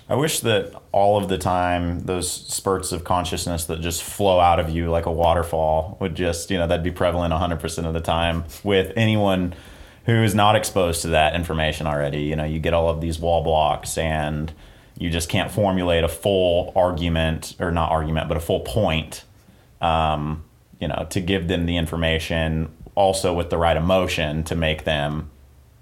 [0.08, 4.60] I wish that all of the time those spurts of consciousness that just flow out
[4.60, 8.00] of you like a waterfall would just, you know, that'd be prevalent 100% of the
[8.00, 9.54] time with anyone
[10.06, 12.22] who is not exposed to that information already.
[12.22, 14.52] You know, you get all of these wall blocks and
[14.98, 19.24] you just can't formulate a full argument or not argument, but a full point.
[19.80, 20.44] Um,
[20.80, 25.30] you know, to give them the information also with the right emotion to make them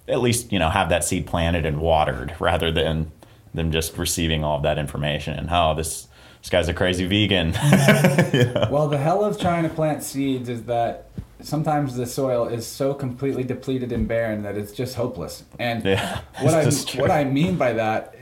[0.08, 3.12] at least you know have that seed planted and watered rather than
[3.56, 6.08] them just receiving all of that information and oh this
[6.42, 7.54] this guy's a crazy vegan.
[8.72, 11.10] Well, the hell of trying to plant seeds is that
[11.42, 15.44] sometimes the soil is so completely depleted and barren that it's just hopeless.
[15.60, 17.02] And Yeah, what I it's just true.
[17.02, 18.16] what I mean by that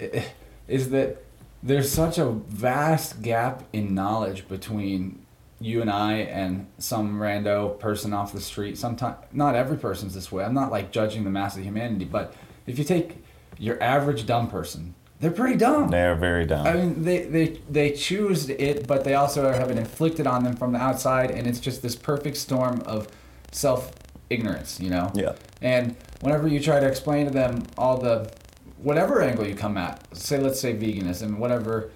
[0.68, 1.24] is that
[1.62, 5.25] there's such a vast gap in knowledge between
[5.60, 8.78] you and I and some rando person off the street.
[8.78, 10.44] Sometimes not every person's this way.
[10.44, 12.34] I'm not like judging the mass of humanity, but
[12.68, 13.24] if you take
[13.58, 15.90] your average dumb person, they're pretty dumb.
[15.90, 16.68] They're very dumb.
[16.68, 20.56] I mean, they, they they choose it, but they also have it inflicted on them
[20.56, 23.08] from the outside, and it's just this perfect storm of
[23.52, 23.94] self
[24.30, 25.12] ignorance, you know.
[25.16, 25.36] Yeah.
[25.62, 28.30] And whenever you try to explain to them all the
[28.78, 31.92] whatever angle you come at, say let's say veganism, whatever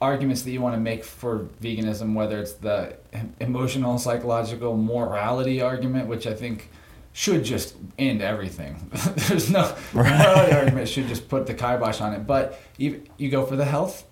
[0.00, 2.96] arguments that you want to make for veganism, whether it's the
[3.40, 6.70] emotional, psychological, morality argument, which I think
[7.12, 8.90] should just end everything.
[9.28, 12.26] There's no morality argument should just put the kibosh on it.
[12.26, 14.04] But you you go for the health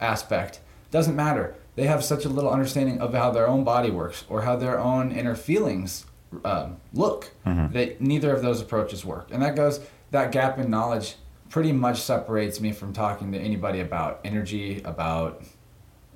[0.00, 0.60] aspect.
[0.90, 1.54] Doesn't matter.
[1.76, 4.78] They have such a little understanding of how their own body works or how their
[4.78, 6.04] own inner feelings
[6.44, 7.30] um, look
[7.72, 9.28] that neither of those approaches work.
[9.30, 11.16] And that goes that gap in knowledge
[11.50, 15.42] pretty much separates me from talking to anybody about energy, about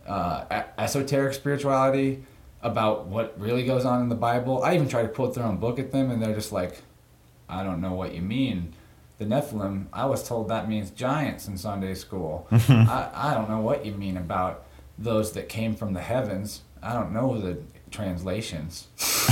[0.06, 2.24] uh, esoteric spirituality,
[2.62, 4.62] about what really goes on in the Bible.
[4.62, 6.82] I even try to quote their own book at them, and they're just like,
[7.48, 8.74] I don't know what you mean.
[9.18, 12.46] The Nephilim, I was told that means giants in Sunday school.
[12.50, 14.64] I, I don't know what you mean about
[14.96, 16.62] those that came from the heavens.
[16.82, 17.58] I don't know the
[17.94, 18.88] translations.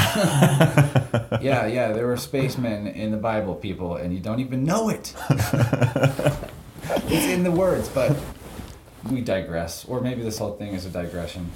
[1.41, 5.15] yeah, yeah, there were spacemen in the Bible, people, and you don't even know it.
[5.31, 8.17] it's in the words, but
[9.11, 9.85] we digress.
[9.87, 11.51] Or maybe this whole thing is a digression.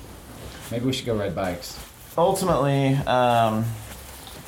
[0.71, 1.79] Maybe we should go ride bikes.
[2.19, 3.65] Ultimately, um,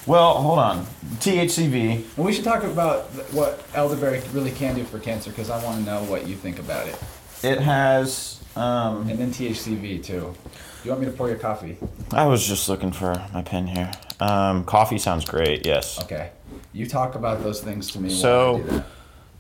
[0.07, 0.87] well, hold on.
[1.21, 2.05] THCV.
[2.17, 5.79] Well, we should talk about what elderberry really can do for cancer because I want
[5.79, 6.99] to know what you think about it.
[7.43, 8.41] It has.
[8.57, 10.35] Um, And then THCV too.
[10.83, 11.77] Do you want me to pour your coffee?
[12.13, 13.91] I was just looking for my pen here.
[14.21, 15.67] Um, coffee sounds great.
[15.67, 16.01] Yes.
[16.03, 16.31] Okay.
[16.73, 18.11] You talk about those things to me.
[18.11, 18.85] So- while I do that.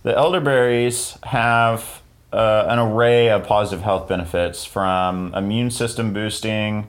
[0.04, 6.88] The elderberries have uh, an array of positive health benefits from immune system boosting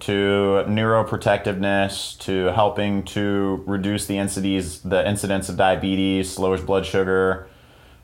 [0.00, 7.48] to neuroprotectiveness to helping to reduce the incidence, the incidence of diabetes, lowers blood sugar.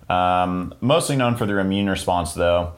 [0.08, 2.72] Um, mostly known for their immune response, though.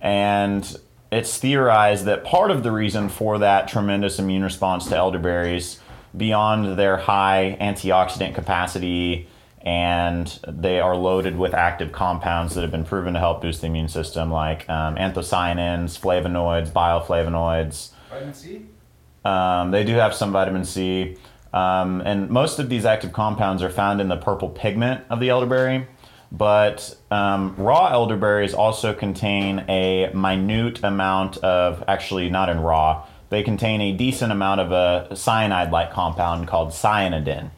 [0.00, 0.76] And
[1.10, 5.80] it's theorized that part of the reason for that tremendous immune response to elderberries,
[6.16, 9.28] beyond their high antioxidant capacity,
[9.62, 13.66] and they are loaded with active compounds that have been proven to help boost the
[13.66, 17.90] immune system, like um, anthocyanins, flavonoids, bioflavonoids.
[18.08, 18.66] Vitamin C.
[19.24, 21.16] Um, they do have some vitamin C.
[21.52, 25.28] Um, and most of these active compounds are found in the purple pigment of the
[25.28, 25.86] elderberry.
[26.32, 33.42] But um, raw elderberries also contain a minute amount of, actually, not in raw, they
[33.42, 37.50] contain a decent amount of a cyanide like compound called cyanidin.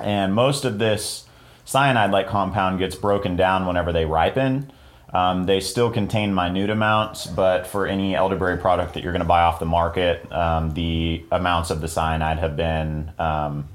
[0.00, 1.26] And most of this
[1.64, 4.70] cyanide like compound gets broken down whenever they ripen.
[5.12, 9.28] Um, they still contain minute amounts, but for any elderberry product that you're going to
[9.28, 13.68] buy off the market, um, the amounts of the cyanide have been um,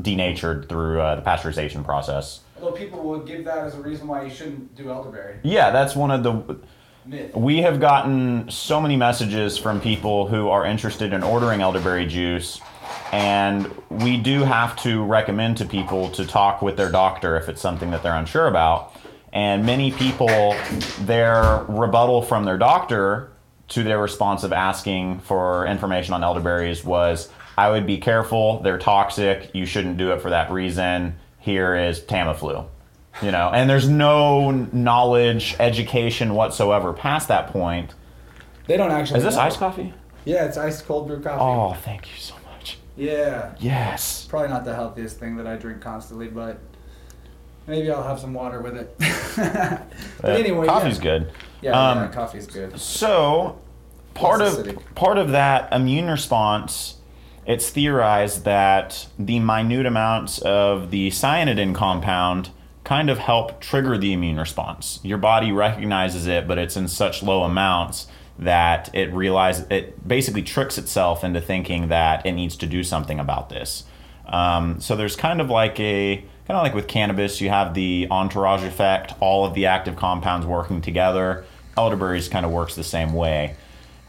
[0.00, 2.40] denatured through uh, the pasteurization process.
[2.56, 5.38] Although people will give that as a reason why you shouldn't do elderberry.
[5.42, 6.58] Yeah, that's one of the.
[7.06, 7.36] Myth.
[7.36, 12.60] We have gotten so many messages from people who are interested in ordering elderberry juice,
[13.12, 17.60] and we do have to recommend to people to talk with their doctor if it's
[17.60, 18.94] something that they're unsure about.
[19.34, 20.56] And many people,
[21.00, 23.32] their rebuttal from their doctor
[23.68, 28.78] to their response of asking for information on elderberries was, I would be careful, they're
[28.78, 31.16] toxic, you shouldn't do it for that reason.
[31.44, 32.66] Here is Tamiflu
[33.22, 37.94] you know and there's no knowledge education whatsoever past that point
[38.66, 39.18] They don't actually.
[39.18, 39.42] is this know.
[39.42, 39.92] iced coffee
[40.24, 41.38] Yeah, it's iced cold brew coffee.
[41.40, 43.54] oh thank you so much Yeah.
[43.60, 46.58] yes Probably not the healthiest thing that I drink constantly, but
[47.68, 48.96] maybe I'll have some water with it.
[50.20, 51.02] but Uh, anyway, coffee's yeah.
[51.02, 52.78] good Yeah, Um, yeah, coffee's good.
[52.80, 53.58] so
[54.14, 56.96] part of part of that immune response
[57.46, 62.50] it's theorized that the minute amounts of the cyanidin compound
[62.84, 67.22] kind of help trigger the immune response your body recognizes it but it's in such
[67.22, 68.06] low amounts
[68.38, 73.18] that it realizes it basically tricks itself into thinking that it needs to do something
[73.18, 73.84] about this
[74.26, 78.06] um, so there's kind of like a kind of like with cannabis, you have the
[78.10, 81.44] entourage effect, all of the active compounds working together.
[81.76, 83.56] Elderberries kind of works the same way.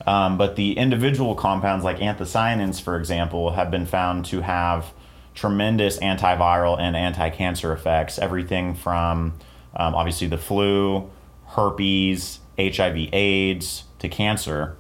[0.06, 4.94] Um, but the individual compounds, like anthocyanins, for example, have been found to have
[5.34, 8.20] tremendous antiviral and anti cancer effects.
[8.20, 9.34] Everything from
[9.76, 11.10] um, obviously the flu,
[11.48, 14.78] herpes, HIV, AIDS, to cancer.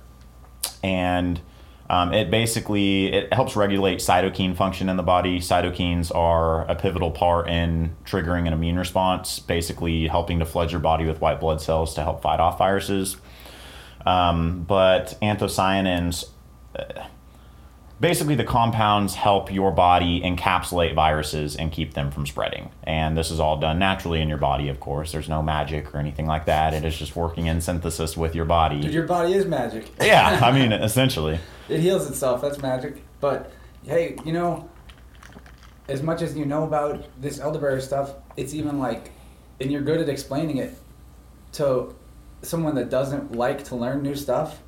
[0.83, 1.41] And
[1.89, 5.39] um, it basically it helps regulate cytokine function in the body.
[5.39, 10.79] Cytokines are a pivotal part in triggering an immune response, basically helping to flood your
[10.79, 13.17] body with white blood cells to help fight off viruses.
[14.05, 16.25] Um, but anthocyanins,
[16.77, 17.07] uh,
[17.99, 22.69] basically, the compounds help your body encapsulate viruses and keep them from spreading.
[22.83, 25.11] And this is all done naturally in your body, of course.
[25.11, 26.73] There's no magic or anything like that.
[26.73, 28.81] It is just working in synthesis with your body.
[28.81, 29.91] Dude, your body is magic.
[30.01, 31.39] yeah, I mean, essentially.
[31.67, 32.41] It heals itself.
[32.41, 33.01] That's magic.
[33.19, 33.51] But
[33.85, 34.69] hey, you know,
[35.87, 39.11] as much as you know about this elderberry stuff, it's even like,
[39.59, 40.75] and you're good at explaining it
[41.53, 41.95] to
[42.45, 44.61] someone that doesn't like to learn new stuff.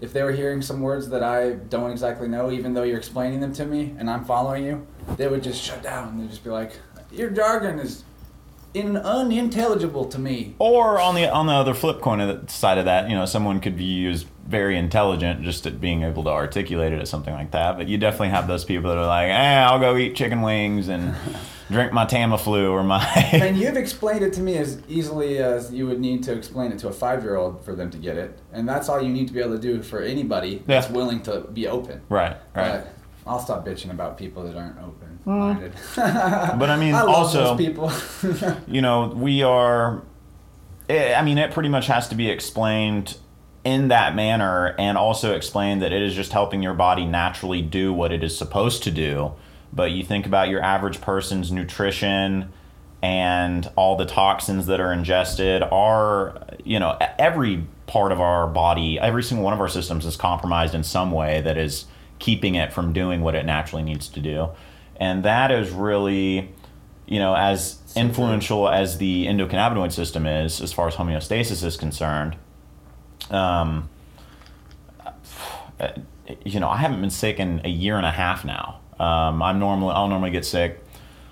[0.00, 3.40] If they were hearing some words that I don't exactly know, even though you're explaining
[3.40, 6.18] them to me and I'm following you, they would just shut down.
[6.18, 6.78] They'd just be like,
[7.10, 8.04] "Your jargon is
[8.74, 12.78] in unintelligible to me." Or on the on the other flip coin of the side
[12.78, 16.30] of that, you know, someone could be used very intelligent just at being able to
[16.30, 17.76] articulate it at something like that.
[17.76, 20.88] But you definitely have those people that are like, eh, I'll go eat chicken wings
[20.88, 21.14] and
[21.70, 23.04] drink my Tamiflu or my.
[23.32, 26.78] and you've explained it to me as easily as you would need to explain it
[26.80, 28.38] to a five year old for them to get it.
[28.52, 30.92] And that's all you need to be able to do for anybody that's Yeah.
[30.94, 32.00] willing to be open.
[32.08, 32.82] right, right.
[32.84, 32.94] But
[33.26, 35.72] I'll stop bitching about people that aren't open minded.
[35.96, 37.92] But I mean, I love also, those people.
[38.66, 40.02] you know, we are.
[40.88, 43.18] eh, I mean, it pretty much has to be explained
[43.64, 47.92] in that manner, and also explained that it is just helping your body naturally do
[47.92, 49.32] what it is supposed to do.
[49.72, 52.52] But you think about your average person's nutrition
[53.02, 58.98] and all the toxins that are ingested are, you know, every part of our body,
[58.98, 61.86] every single one of our systems is compromised in some way that is
[62.18, 64.48] keeping it from doing what it naturally needs to do.
[64.96, 66.52] And that is really,
[67.06, 72.36] you know, as influential as the endocannabinoid system is, as far as homeostasis is concerned,
[73.30, 73.88] um,
[75.78, 75.88] uh,
[76.44, 78.80] you know, I haven't been sick in a year and a half now.
[79.00, 80.84] Um, I'm normally I'll normally get sick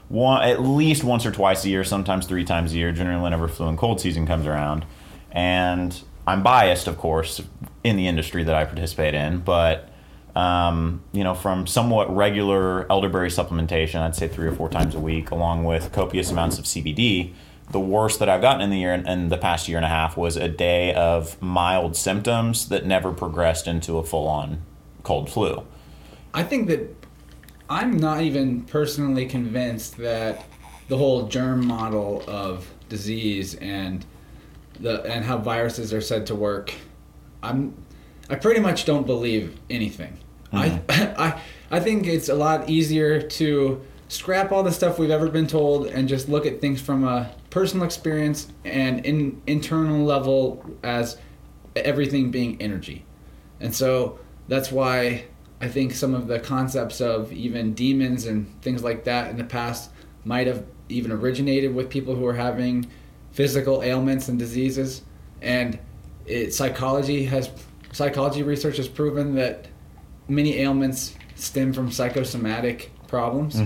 [0.09, 3.49] one at least once or twice a year, sometimes three times a year, generally whenever
[3.49, 4.85] flu and cold season comes around.
[5.33, 7.43] And I'm biased, of course,
[7.83, 9.91] in the industry that I participate in, but
[10.35, 15.01] um, you know, from somewhat regular elderberry supplementation, I'd say three or four times a
[15.01, 17.33] week, along with copious amounts of CBD.
[17.71, 20.17] The worst that I've gotten in the year in the past year and a half
[20.17, 24.63] was a day of mild symptoms that never progressed into a full-on
[25.03, 25.65] cold flu.
[26.33, 26.96] I think that
[27.69, 30.45] I'm not even personally convinced that
[30.89, 34.05] the whole germ model of disease and
[34.79, 36.73] the and how viruses are said to work.
[37.43, 37.75] I'm
[38.29, 40.19] I pretty much don't believe anything.
[40.53, 41.21] I mm-hmm.
[41.21, 45.49] I I think it's a lot easier to scrap all the stuff we've ever been
[45.49, 51.19] told and just look at things from a personal experience and in internal level as
[51.75, 53.05] everything being energy.
[53.61, 55.25] And so that's why
[55.61, 59.45] I think some of the concepts of even demons and things like that in the
[59.45, 59.91] past
[60.25, 62.87] might have even originated with people who are having
[63.33, 65.03] physical ailments and diseases.
[65.41, 65.79] And
[66.27, 67.51] it, psychology has
[67.93, 69.69] psychology research has proven that
[70.29, 73.57] many ailments stem from psychosomatic problems.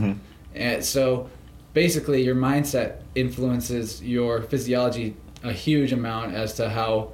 [0.54, 1.28] And so
[1.72, 7.12] basically your mindset influences your physiology a huge amount as to how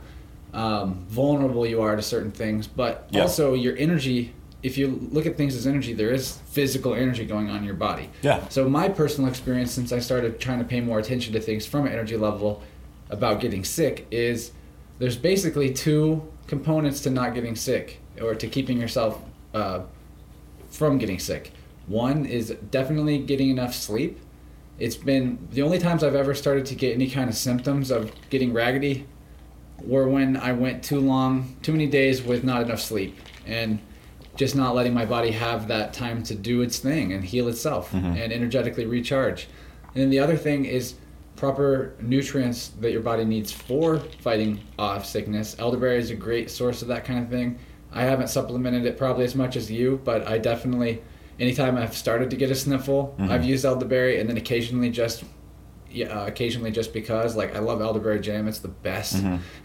[0.53, 4.35] um, vulnerable you are to certain things, but also your energy.
[4.63, 7.75] If you look at things as energy, there is physical energy going on in your
[7.75, 8.11] body.
[8.23, 8.47] Yeah.
[8.49, 11.87] So my personal experience since I started trying to pay more attention to things from
[11.87, 12.63] an energy level
[13.11, 14.53] about getting sick is
[14.99, 19.21] there's basically two components to not getting sick or to keeping yourself
[19.55, 19.81] uh,
[20.71, 21.53] from getting sick.
[21.87, 24.19] One is definitely getting enough sleep.
[24.79, 28.11] It's been the only times I've ever started to get any kind of symptoms of
[28.31, 29.07] getting raggedy
[29.83, 33.79] were when I went too long, too many days with not enough sleep and
[34.37, 37.93] just not letting my body have that time to do its thing and heal itself
[37.93, 38.16] mm-hmm.
[38.16, 39.49] and energetically recharge.
[39.95, 40.95] And then the other thing is
[41.37, 45.57] proper nutrients that your body needs for fighting off sickness.
[45.59, 47.59] Elderberry is a great source of that kind of thing.
[47.93, 51.03] I haven't supplemented it probably as much as you, but I definitely,
[51.39, 53.30] anytime I've started to get a sniffle, mm-hmm.
[53.30, 55.24] I've used elderberry, and then occasionally just,
[55.91, 59.22] yeah, uh, occasionally just because, like I love elderberry jam, it's the best.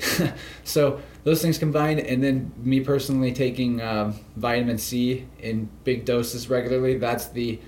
[0.64, 6.50] so those things combined, and then me personally taking um, vitamin C in big doses
[6.50, 7.60] regularly, that's the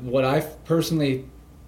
[0.00, 1.26] what I've personally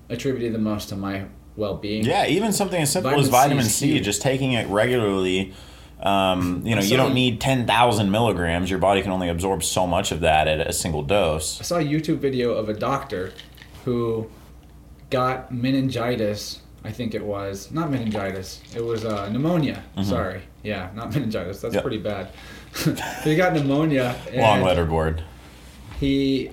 [0.09, 1.27] attributed the most to my
[1.57, 2.05] well-being.
[2.05, 5.53] Yeah, even something as simple Vitamin as vitamin is C, just taking it regularly.
[6.01, 8.69] Um, you know, you don't need ten thousand milligrams.
[8.69, 11.61] Your body can only absorb so much of that at a single dose.
[11.61, 13.33] I saw a YouTube video of a doctor
[13.85, 14.29] who
[15.13, 16.61] got meningitis.
[16.85, 18.61] I think it was not meningitis.
[18.75, 19.85] It was uh, pneumonia.
[20.03, 21.61] Sorry, yeah, not meningitis.
[21.61, 21.83] That's Yep.
[21.85, 22.29] pretty bad.
[23.23, 24.17] he got pneumonia.
[24.35, 25.23] Long letterboard.
[26.01, 26.51] He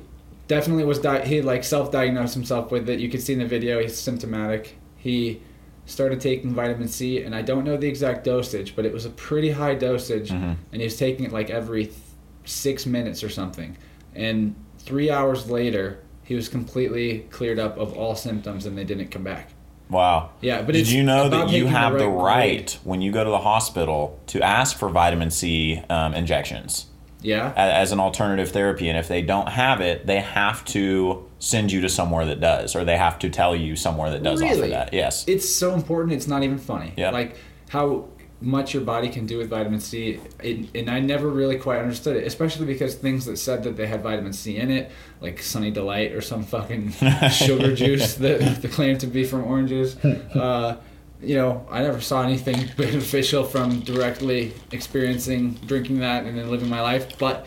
[0.48, 1.00] definitely was.
[1.00, 3.00] Di- he like self-diagnosed himself with it.
[3.00, 4.78] You can see in the video he's symptomatic.
[4.98, 5.42] He
[5.86, 9.10] started taking vitamin C, and I don't know the exact dosage, but it was a
[9.10, 10.56] pretty high dosage, Mhm.
[10.72, 11.98] and he was taking it like every th-
[12.46, 13.76] six minutes or something.
[14.14, 15.98] And three hours later,
[16.30, 19.50] he was completely cleared up of all symptoms, and they didn't come back.
[19.90, 20.30] Wow.
[20.42, 22.22] Yeah, but Did you know that you taking the have the right
[22.62, 26.86] right, when you go to the hospital to ask for vitamin C um, injections
[27.24, 27.52] Yeah.
[27.54, 28.90] a- as an alternative therapy?
[28.90, 32.76] And if they don't have it, they have to send you to somewhere that does,
[32.76, 34.94] or they have to tell you somewhere that does offer that.
[34.94, 35.26] Yes.
[35.28, 36.14] It's so important.
[36.14, 36.94] It's not even funny.
[36.96, 37.10] Yeah.
[37.10, 37.38] Like
[37.70, 38.06] how
[38.42, 42.16] much your body can do with vitamin C, it, and I never really quite understood
[42.16, 42.26] it.
[42.26, 46.14] Especially because things that said that they had vitamin C in it, like Sunny Delight
[46.14, 46.92] or some fucking
[47.32, 49.98] sugar juice that, that claimed to be from oranges.
[50.34, 50.78] Uh,
[51.22, 56.70] you know, I never saw anything beneficial from directly experiencing drinking that and then living
[56.70, 57.18] my life.
[57.20, 57.46] But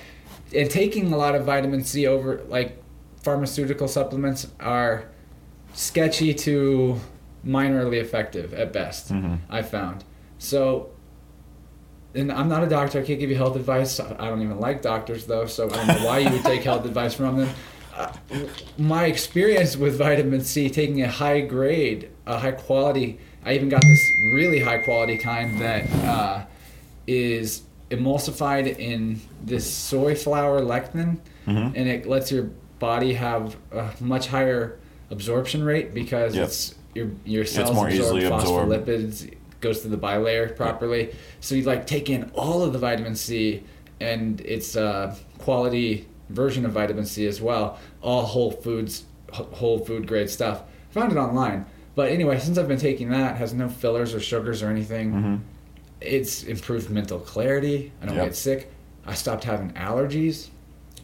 [0.54, 2.82] and taking a lot of vitamin C over like
[3.22, 5.08] pharmaceutical supplements are
[5.72, 7.00] sketchy to
[7.46, 9.10] minorly effective at best.
[9.10, 9.38] Mhm.
[9.48, 10.04] I found
[10.42, 10.88] so.
[12.14, 13.00] And I'm not a doctor.
[13.00, 13.98] I can't give you health advice.
[13.98, 16.84] I don't even like doctors though, so I don't know why you would take health
[16.84, 17.48] advice from them.
[17.96, 18.12] Uh,
[18.76, 23.18] my experience with vitamin C, taking a high grade, a high quality.
[23.46, 23.98] I even got this
[24.34, 26.44] really high quality kind that uh,
[27.06, 31.16] is emulsified in this sunflower lecithin,
[31.46, 31.72] Mhm.
[31.74, 34.78] and it lets your body have a much higher
[35.10, 36.44] absorption rate because Yep.
[36.46, 38.86] it's your your cells absorb easily absorbed.
[39.62, 41.14] Goes through the bilayer properly.
[41.40, 43.62] So you like take in all of the vitamin C,
[44.00, 47.78] and it's a quality version of vitamin C as well.
[48.02, 50.62] All whole foods, whole food grade stuff.
[50.90, 51.64] Found it online.
[51.94, 55.12] But anyway, since I've been taking that, it has no fillers or sugars or anything.
[55.12, 55.40] Mhm.
[56.00, 57.92] It's improved mental clarity.
[58.02, 58.24] I don't Yep.
[58.26, 58.70] get sick.
[59.06, 60.48] I stopped having allergies.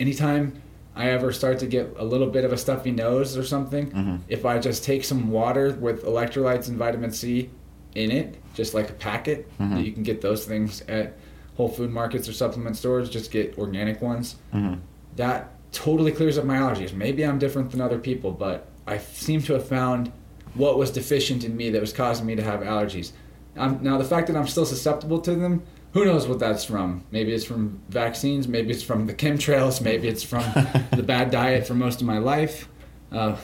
[0.00, 0.54] Anytime
[0.96, 4.20] I ever start to get a little bit of a stuffy nose or something, Mhm.
[4.28, 7.50] if I just take some water with electrolytes and vitamin C
[7.99, 9.74] in it, just like a packet, Mhm.
[9.74, 11.16] that you can get those things at
[11.57, 14.36] Whole Food markets or supplement stores, just get organic ones.
[14.55, 14.78] Mhm.
[15.16, 16.94] That totally clears up my allergies.
[16.94, 20.12] Maybe I'm different than other people, but I seem to have found
[20.55, 23.11] what was deficient in me that was causing me to have allergies.
[23.57, 27.03] Um, now, the fact that I'm still susceptible to them, who knows what that's from?
[27.11, 30.44] Maybe it's from vaccines, maybe it's from the chemtrails, maybe it's from
[30.96, 32.68] the bad diet for most of my life.
[33.11, 33.34] Uh,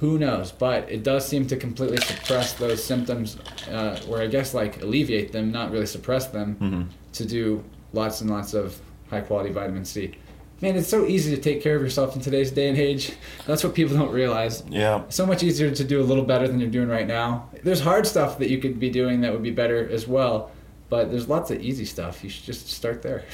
[0.00, 0.50] who knows?
[0.52, 3.36] But it does seem to completely suppress those symptoms,
[3.70, 7.12] uh, or I guess like alleviate them, not really suppress them, Mhm.
[7.14, 8.78] to do lots and lots of
[9.10, 10.12] high quality vitamin C.
[10.60, 13.12] Man, it's so easy to take care of yourself in today's day and age.
[13.46, 15.02] That's what people don't realize Yeah.
[15.10, 17.48] so much easier to do a little better than you're doing right now.
[17.62, 20.50] There's hard stuff that you could be doing that would be better as well,
[20.88, 22.22] but there's lots of easy stuff.
[22.24, 23.24] You should just start there.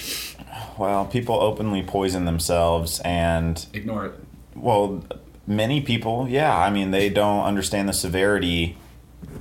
[0.79, 4.13] Well, people openly poison themselves, and Ignore it.
[4.57, 5.05] well,
[5.47, 6.57] many people, yeah.
[6.57, 8.77] I mean, they don't understand the severity.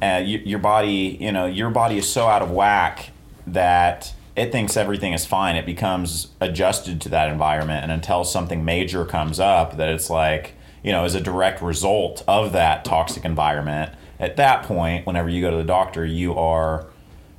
[0.02, 3.12] Uh, your body, you know, your body is so out of whack
[3.48, 5.56] that it thinks everything is fine.
[5.56, 10.54] It becomes adjusted to that environment, and until something major comes up, that it's like,
[10.84, 13.94] you know, as a direct result of that toxic environment.
[14.20, 16.88] At that point, whenever you go to the doctor, you are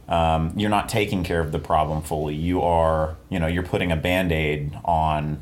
[0.09, 2.35] um, you're not taking care of the problem fully.
[2.35, 5.41] You are, you know, you're putting a band-aid on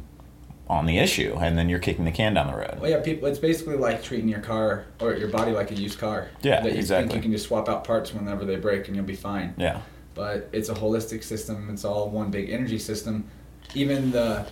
[0.68, 2.78] on the issue and then you're kicking the can down the road.
[2.80, 3.28] Well, yeah, people.
[3.28, 6.28] It's basically like treating your car or your body like a used car.
[6.42, 7.08] Yeah, that you exactly.
[7.08, 9.54] think you can just swap out parts whenever they break and you'll be fine.
[9.56, 9.80] Yeah.
[10.14, 11.70] But it's a holistic system.
[11.70, 13.28] It's all one big energy system.
[13.74, 14.46] Even the,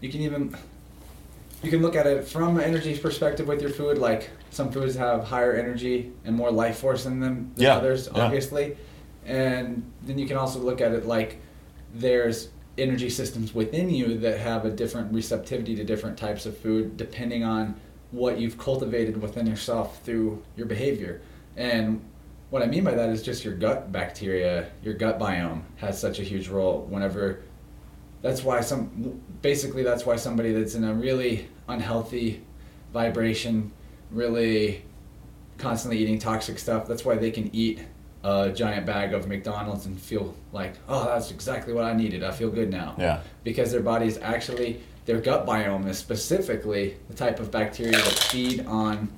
[0.00, 0.56] you can even,
[1.62, 3.98] you can look at it from an energy perspective with your food.
[3.98, 8.08] Like some foods have higher energy and more life force in them than Yeah, others,
[8.14, 8.24] yeah.
[8.24, 8.76] obviously.
[9.24, 11.38] And then you can also look at it like
[11.94, 16.96] there's energy systems within you that have a different receptivity to different types of food
[16.96, 17.74] depending on
[18.10, 21.20] what you've cultivated within yourself through your behavior.
[21.56, 22.02] And
[22.50, 26.18] what I mean by that is just your gut bacteria, your gut biome has such
[26.18, 27.42] a huge role whenever
[28.22, 32.42] that's why some basically that's why somebody that's in a really unhealthy
[32.92, 33.72] vibration,
[34.10, 34.84] really
[35.58, 37.80] constantly eating toxic stuff, that's why they can eat
[38.24, 42.24] a giant bag of McDonald's and feel like, oh, that's exactly what I needed.
[42.24, 42.94] I feel good now.
[42.98, 43.20] Yeah.
[43.44, 48.66] Because their body's actually, their gut biome is specifically the type of bacteria that feed
[48.66, 49.08] on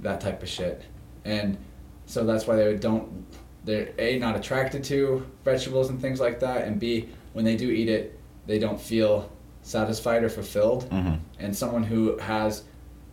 [0.00, 0.82] that type of shit,
[1.26, 1.58] and
[2.06, 3.26] so that's why they don't.
[3.66, 7.70] They're a not attracted to vegetables and things like that, and b when they do
[7.70, 10.88] eat it, they don't feel satisfied or fulfilled.
[10.88, 11.18] Mhm.
[11.38, 12.62] And someone who has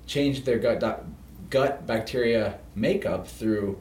[0.06, 1.04] changed their gut
[1.50, 3.78] gut bacteria makeup through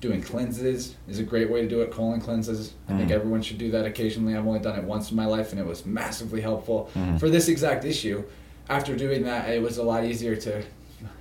[0.00, 1.90] doing cleanses is a great way to do it.
[1.90, 2.74] Colon cleanses.
[2.88, 3.14] I think Mhm.
[3.14, 4.36] everyone should do that occasionally.
[4.36, 7.18] I've only done it once in my life, and it was massively helpful Mhm.
[7.18, 8.22] for this exact issue.
[8.68, 10.62] After doing that, it was a lot easier to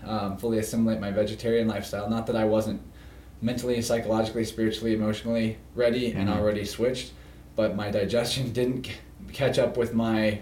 [0.08, 2.10] um, fully assimilate my vegetarian lifestyle.
[2.10, 2.82] Not that I wasn't
[3.44, 6.36] mentally, psychologically, spiritually, emotionally ready and Mhm.
[6.38, 7.12] already switched,
[7.56, 8.94] but my digestion didn't c-
[9.34, 10.40] catch up with my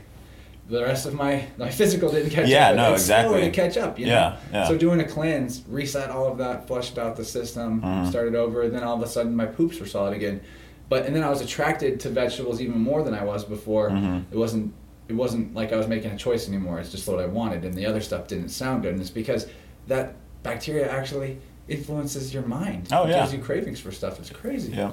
[0.67, 2.75] the rest of my my physical didn't catch Yeah, up.
[2.75, 3.41] no, it's slower exactly.
[3.41, 3.99] to catch up.
[3.99, 4.11] You know?
[4.11, 4.67] Yeah, yeah.
[4.67, 8.09] So doing a cleanse, reset all of that, flushed out the system, Mhm.
[8.09, 10.41] started over, and then all of a sudden my poops were solid again.
[10.89, 13.89] But and then I was attracted to vegetables even more than I was before.
[13.89, 14.23] Mhm.
[14.31, 14.73] It wasn't
[15.07, 16.79] it wasn't like I was making a choice anymore.
[16.79, 18.93] It's just what I wanted, and the other stuff didn't sound good.
[18.93, 19.45] And it's because
[19.87, 21.37] that bacteria actually
[21.67, 22.87] influences your mind.
[22.91, 23.19] Oh, it yeah.
[23.21, 24.17] gives you cravings for stuff.
[24.19, 24.71] It's crazy.
[24.71, 24.91] Yeah.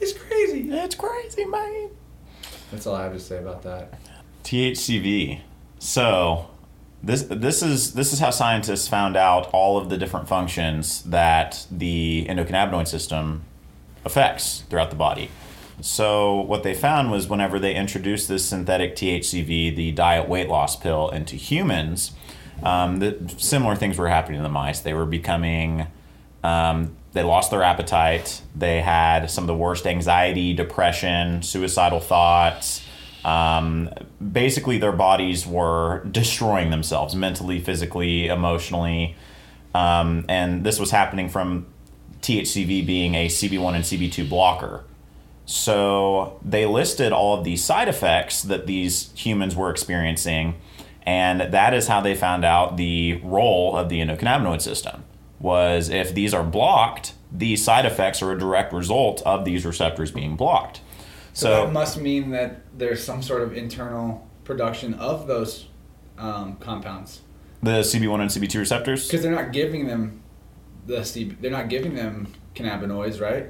[0.00, 0.68] It's crazy.
[0.70, 1.88] It's crazy, man.
[2.70, 3.94] That's all I have to say about that.
[4.44, 5.40] THCV.
[5.78, 6.48] So
[7.02, 11.66] this this is this is how scientists found out all of the different functions that
[11.70, 13.42] the endocannabinoid system
[14.04, 15.30] affects throughout the body.
[15.80, 20.76] So what they found was whenever they introduced this synthetic THCV, the diet weight loss
[20.76, 22.12] pill, into humans,
[22.62, 24.80] um, the, similar things were happening to the mice.
[24.80, 25.88] They were becoming
[26.44, 28.42] um, they lost their appetite.
[28.54, 32.84] They had some of the worst anxiety, depression, suicidal thoughts.
[33.24, 33.90] Um,
[34.32, 39.16] basically, their bodies were destroying themselves mentally, physically, emotionally.
[39.74, 41.66] Um, and this was happening from
[42.20, 44.84] THCV being a CB1 and CB2 blocker.
[45.46, 50.54] So they listed all of these side effects that these humans were experiencing,
[51.02, 55.04] and that is how they found out the role of the endocannabinoid system.
[55.38, 60.10] Was if these are blocked, these side effects are a direct result of these receptors
[60.10, 60.80] being blocked.
[61.34, 65.66] So, So, that must mean that there's some sort of internal production of those
[66.16, 67.20] um, compounds
[67.62, 69.06] the CB1 and CB2 receptors.
[69.08, 70.20] because they're not giving them
[70.86, 73.46] the CB, they're not giving them cannabinoids, right?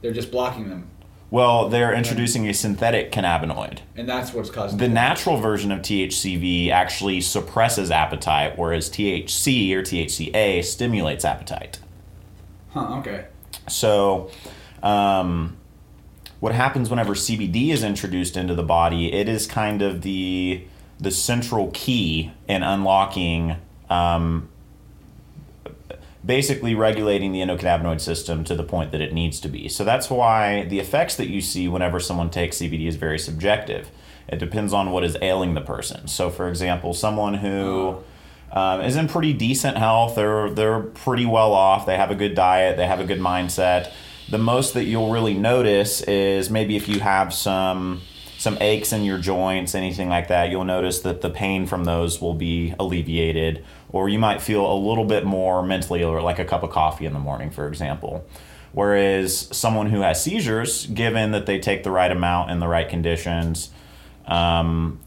[0.00, 0.88] They're just blocking them,
[1.30, 3.80] Well, they're introducing a synthetic cannabinoid.
[3.96, 9.82] and that's what's causing The natural version of THCV actually suppresses appetite, whereas THC or
[9.82, 11.80] THCA stimulates appetite.
[12.70, 12.98] Huh?
[13.00, 13.26] Okay.
[13.68, 14.30] So,
[14.82, 15.57] um,
[16.40, 19.12] what happens whenever CBD is introduced into the body?
[19.12, 20.64] It is kind of the
[21.00, 23.54] the central key in unlocking,
[23.88, 24.48] um,
[26.26, 29.68] basically regulating the endocannabinoid system to the point that it needs to be.
[29.68, 33.90] So that's why the effects that you see whenever someone takes CBD is very subjective.
[34.28, 36.08] It depends on what is ailing the person.
[36.08, 38.02] So, for example, someone who
[38.52, 40.14] um, is in pretty decent health.
[40.14, 41.86] They're they're pretty well off.
[41.86, 42.76] They have a good diet.
[42.76, 43.92] They have a good mindset.
[44.30, 48.02] The most that you'll really notice is maybe if you have some
[48.38, 50.50] some aches in your joints, anything like that.
[50.50, 54.78] You'll notice that the pain from those will be alleviated, or you might feel a
[54.78, 58.24] little bit more mentally alert, like a cup of coffee in the morning, for example.
[58.72, 62.88] Whereas someone who has seizures, given that they take the right amount in the right
[62.88, 63.70] conditions,
[64.26, 65.00] um,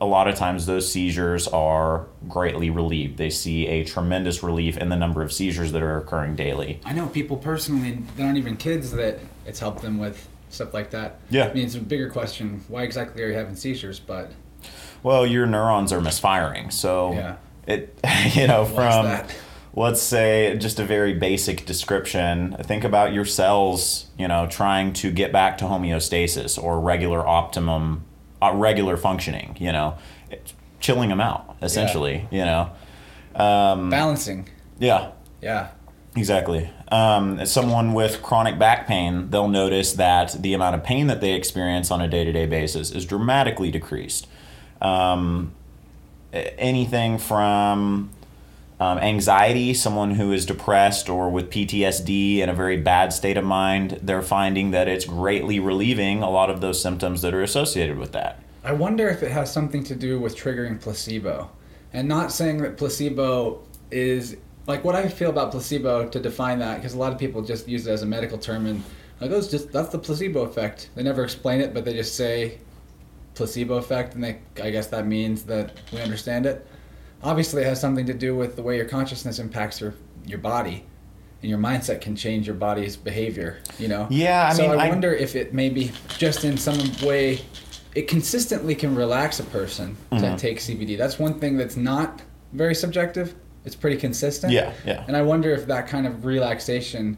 [0.00, 3.16] a lot of times those seizures are greatly relieved.
[3.16, 6.80] They see a tremendous relief in the number of seizures that are occurring daily.
[6.84, 10.90] I know people personally that aren't even kids that it's helped them with stuff like
[10.90, 11.18] that.
[11.30, 11.48] Yeah.
[11.48, 12.64] I mean, it's a bigger question.
[12.68, 13.98] Why exactly are you having seizures?
[13.98, 14.32] But
[15.02, 17.36] Well, your neurons are misfiring, so Yeah.
[17.66, 17.98] it
[18.34, 19.26] you know from
[19.76, 22.56] let's say just a very basic description.
[22.62, 28.04] Think about your cells, you know, trying to get back to homeostasis or regular optimum,
[28.52, 29.56] regular functioning.
[29.58, 29.98] You know,
[30.30, 32.28] it's chilling them out essentially.
[32.30, 32.70] You know,
[33.34, 34.48] um, balancing.
[34.78, 35.12] yeah.
[35.40, 35.68] Yeah.
[36.16, 36.70] Exactly.
[36.88, 41.20] Um, as someone with chronic back pain, they'll notice that the amount of pain that
[41.20, 44.28] they experience on a day to day basis is dramatically decreased.
[44.80, 45.52] Um,
[46.32, 48.10] anything from
[48.80, 53.44] um, anxiety, someone who is depressed or with PTSD in a very bad state of
[53.44, 57.98] mind, they're finding that it's greatly relieving a lot of those symptoms that are associated
[57.98, 58.42] with that.
[58.64, 61.50] I wonder if it has something to do with triggering placebo.
[61.92, 66.76] And not saying that placebo is like what I feel about placebo to define that
[66.76, 68.82] because a lot of people just use it as a medical term and
[69.20, 70.90] like oh just that's the placebo effect.
[70.94, 72.58] They never explain it but they just say
[73.34, 76.66] placebo effect and they I guess that means that we understand it.
[77.24, 79.94] Obviously it has something to do with the way your consciousness impacts your
[80.26, 80.84] your body
[81.42, 84.06] and your mindset can change your body's behavior, you know.
[84.10, 87.40] Yeah, I so mean, I I- wonder if it maybe just in some way
[87.94, 90.38] it consistently can relax a person to Mhm.
[90.38, 90.96] take CBD.
[90.96, 92.22] That's one thing that's not
[92.52, 93.34] very subjective.
[93.66, 94.52] it's pretty consistent.
[94.52, 95.04] Yeah, yeah.
[95.08, 97.16] And I wonder if that kind of relaxation,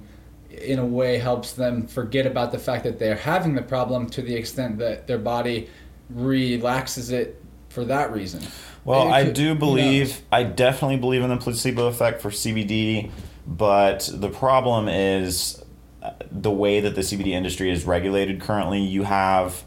[0.48, 4.22] in a way, helps them forget about the fact that they're having the problem to
[4.22, 5.68] the extent that their body
[6.08, 8.42] relaxes it for that reason.
[8.86, 10.22] Well, I could- do believe?
[10.30, 13.10] I definitely believe in the placebo effect for CBD,
[13.46, 15.62] but the problem is
[16.02, 18.80] uh, the way that the CBD industry is regulated currently.
[18.80, 19.64] You have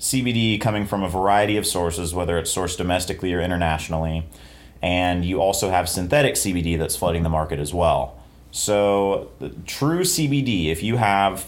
[0.00, 4.26] CBD coming from a variety of sources, whether it's sourced domestically or internationally,
[4.82, 8.16] and you also have synthetic CBD that's flooding the market as well.
[8.50, 9.30] So,
[9.64, 11.46] true CBD, if you have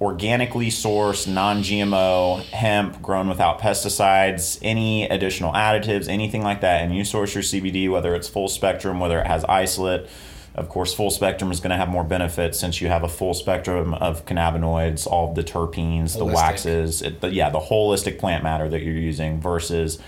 [0.00, 6.94] organically sourced, non GMO hemp grown without pesticides, any additional additives, anything like that, and
[6.94, 10.08] you source your CBD, whether it's full spectrum, whether it has isolate.
[10.54, 13.34] Of course, full spectrum is going to have more benefits since you have a full
[13.34, 18.44] spectrum of cannabinoids, all of the terpenes, the waxes, it, the, yeah, the holistic plant
[18.44, 19.98] matter that you're using versus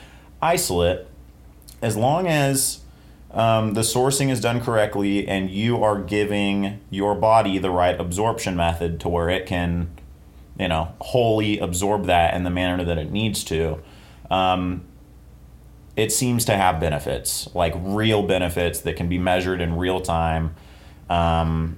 [0.41, 1.07] isolate.
[1.83, 2.81] As long as
[3.37, 8.57] um, the sourcing is done correctly and you are giving your body the right absorption
[8.57, 9.89] method to where it can
[10.59, 13.79] you know wholly absorb that in the manner that it needs to
[14.31, 14.83] um,
[15.95, 20.55] it seems to have benefits like real benefits that can be measured in real time
[21.11, 21.77] um,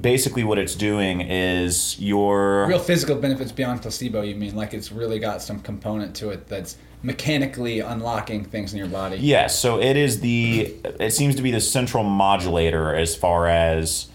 [0.00, 4.54] basically what it's doing is your Real physical benefits beyond placebo, you mean?
[4.54, 9.16] Like it's really got some component to it that's mechanically unlocking things in your body.
[9.16, 14.08] Yes, so it is the it seems to be the central modulator as far as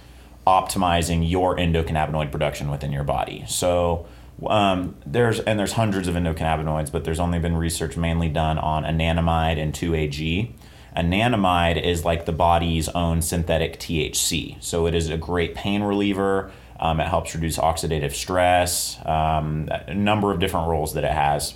[0.46, 3.44] optimizing your endocannabinoid production within your body.
[3.48, 4.06] So
[4.46, 8.84] um, there's and there's hundreds of endocannabinoids, but there's only been research mainly done on
[8.84, 10.52] anandamide and 2AG.
[10.96, 16.52] Anandamide is like the body's own synthetic THC, so it is a great pain reliever.
[16.80, 21.56] Um, it helps reduce oxidative stress, um, a number of different roles that it has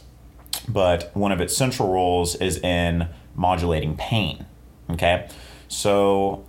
[0.70, 4.46] but one of its central roles is in modulating pain.
[4.90, 5.28] Okay,
[5.68, 6.46] so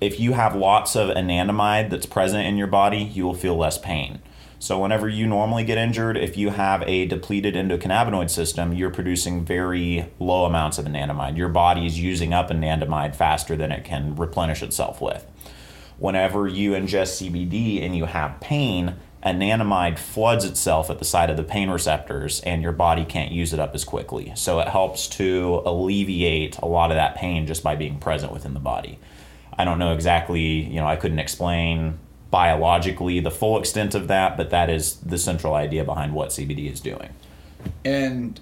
[0.00, 3.78] if you have lots of anandamide that's present in your body, you will feel less
[3.78, 4.20] pain.
[4.58, 9.44] So, whenever you normally get injured, if you have a depleted endocannabinoid system, you're producing
[9.44, 11.36] very low amounts of anandamide.
[11.36, 15.26] Your body is using up anandamide faster than it can replenish itself with.
[15.98, 18.94] Whenever you ingest CBD and you have pain,
[19.24, 23.52] anandamide floods itself at the site of the pain receptors and your body can't use
[23.52, 24.32] it up as quickly.
[24.34, 28.54] So it helps to alleviate a lot of that pain just by being present within
[28.54, 28.98] the body.
[29.56, 31.98] I don't know exactly, you know, I couldn't explain
[32.30, 36.72] biologically the full extent of that, but that is the central idea behind what CBD
[36.72, 37.10] is doing.
[37.84, 38.40] And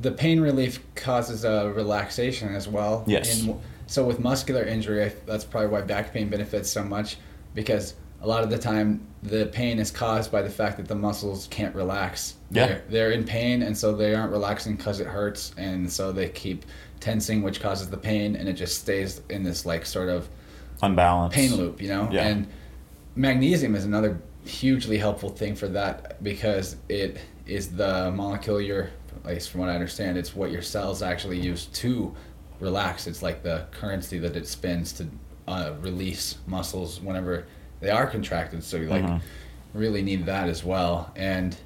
[0.00, 3.04] the pain relief causes a relaxation as well.
[3.06, 3.42] Yes.
[3.42, 7.18] And so with muscular injury, that's probably why back pain benefits so much
[7.54, 10.94] because a lot of the time the pain is caused by the fact that the
[10.94, 12.34] muscles can't relax.
[12.50, 12.66] Yeah.
[12.66, 16.28] They're, they're in pain and so they aren't relaxing because it hurts and so they
[16.28, 16.64] keep
[17.00, 20.28] tensing which causes the pain and it just stays in this like sort of
[20.82, 21.34] Unbalanced.
[21.34, 22.08] pain loop, you know?
[22.10, 22.26] Yeah.
[22.26, 22.46] And
[23.14, 28.90] magnesium is another hugely helpful thing for that because it is the molecule your
[29.26, 32.14] at least from what I understand, it's what your cells actually use to
[32.60, 33.06] relax.
[33.06, 35.08] It's like the currency that it spins to
[35.48, 37.46] uh, release muscles whenever
[37.80, 38.62] they are contracted.
[38.64, 39.20] So you like Mhm.
[39.74, 41.12] really need that as well.
[41.16, 41.56] And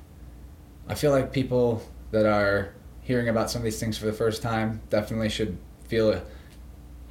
[0.88, 2.70] I feel like people that are
[3.02, 5.56] hearing about some of these things for the first time definitely should
[5.86, 6.20] feel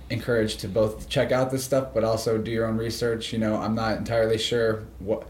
[0.09, 3.31] encouraged to both check out this stuff but also do your own research.
[3.31, 5.27] You know, I'm not entirely sure what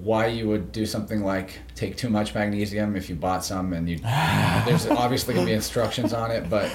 [0.00, 3.88] why you would do something like take too much magnesium if you bought some and
[3.88, 3.98] you
[4.66, 6.70] there's obviously going to be instructions on it but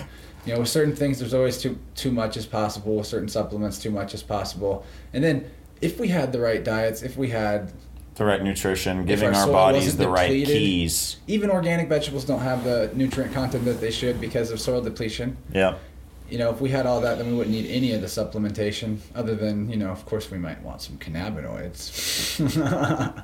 [0.46, 3.80] you know with certain things there's always too too much as possible with certain supplements
[3.80, 5.50] too much as possible and then
[5.82, 7.72] if we had the right diets if we had
[8.16, 11.18] The right nutrition, giving our our, bodies the right keys.
[11.28, 15.38] even organic vegetables don't have the nutrient content that they should because of soil depletion
[15.52, 15.76] yeah
[16.30, 18.98] you know if we had all that then we wouldn't need any of the supplementation
[19.16, 23.24] other than you know of course we might want some cannabinoids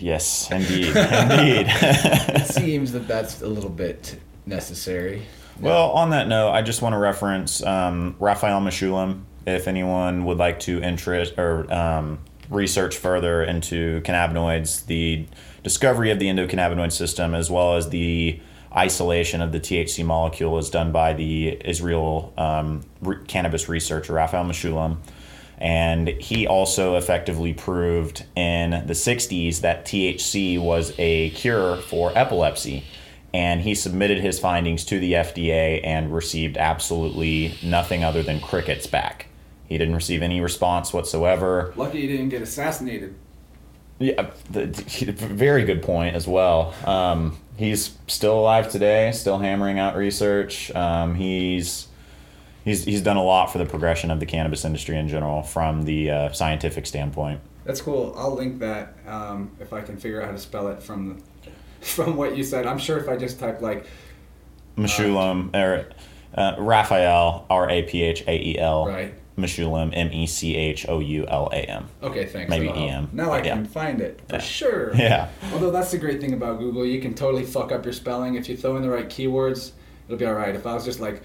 [0.00, 0.86] Yes, indeed.
[0.96, 1.66] indeed.
[1.68, 5.22] it seems that that's a little bit necessary
[5.60, 9.22] Well, on that note, I just want to reference um, Raphael Mechoulam.
[9.46, 15.26] If anyone would like to interest or um, research further into cannabinoids, the
[15.62, 18.40] discovery of the endocannabinoid system, as well as the
[18.74, 24.44] isolation of the THC molecule, is done by the Israel um, re- cannabis researcher Raphael
[24.44, 24.98] Mechoulam.
[25.58, 32.84] And he also effectively proved in the 60s that THC was a cure for epilepsy
[33.34, 38.86] and he submitted his findings to the FDA and received absolutely nothing other than crickets
[38.86, 39.26] back.
[39.68, 41.72] He didn't receive any response whatsoever.
[41.76, 43.14] lucky he didn't get assassinated
[43.98, 46.74] Yeah, the, the- very good point as well.
[46.84, 50.70] Um, he's still alive today, still hammering out research.
[50.74, 51.88] Um, he's
[52.64, 55.84] he's he's done a lot for the progression of the cannabis industry in general from
[55.84, 57.40] the uh, scientific standpoint.
[57.64, 58.12] That's cool.
[58.16, 61.22] I'll link that um, if I can figure out how to spell it from the,
[61.86, 62.66] from what you said.
[62.66, 63.86] I'm sure if I just type like
[64.76, 65.90] Mechoulam or
[66.34, 69.14] uh, Raphael R A P H A E L right.
[69.36, 71.88] Mechoulam M E C H O U L A M.
[72.02, 72.48] Okay, thanks.
[72.50, 72.88] Maybe That'll.
[72.88, 73.54] EM, Now I yeah.
[73.54, 74.40] can find it for Yeah.
[74.40, 74.94] sure.
[74.96, 75.28] Yeah.
[75.52, 78.48] Although that's the great thing about Google, you can totally fuck up your spelling if
[78.48, 79.72] you throw in the right keywords.
[80.06, 80.54] It'll be all right.
[80.54, 81.22] If I was just like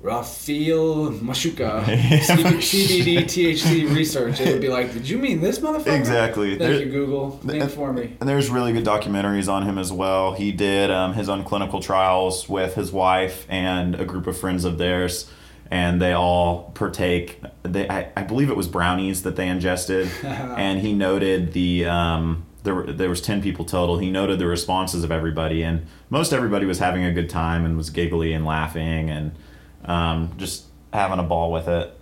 [0.00, 5.94] Rafael Mashuka, CBD THC research, it would be like, did you mean this motherfucker?
[5.94, 6.56] Exactly.
[6.56, 7.32] Thank There- you, Google.
[7.32, 8.16] Think and- for me.
[8.18, 10.32] And there's really good documentaries on him as well.
[10.32, 14.64] He did um, his own clinical trials with his wife and a group of friends
[14.64, 15.30] of theirs,
[15.70, 17.38] and they all partake.
[17.62, 21.84] They, I, I believe it was brownies that they ingested, and he noted the.
[21.84, 26.30] Um, there, there was 10 people total he noted the responses of everybody and most
[26.30, 29.32] everybody was having a good time and was giggly and laughing and
[29.84, 31.96] um, just having a ball with it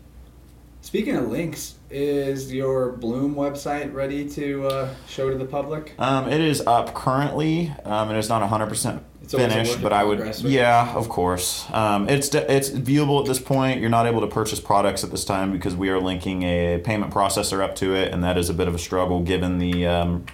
[0.88, 5.92] Speaking of links, is your Bloem website ready to uh, show to the public?
[5.98, 7.74] Um, it is up currently.
[7.84, 10.40] Um, it is not 100% It's finished, but I would, right?
[10.40, 11.70] yeah, of course.
[11.72, 13.80] Um, it's it's viewable at this point.
[13.80, 17.12] You're not able to purchase products at this time because we are linking a payment
[17.12, 20.24] processor up to it, and that is a bit of a struggle given the um,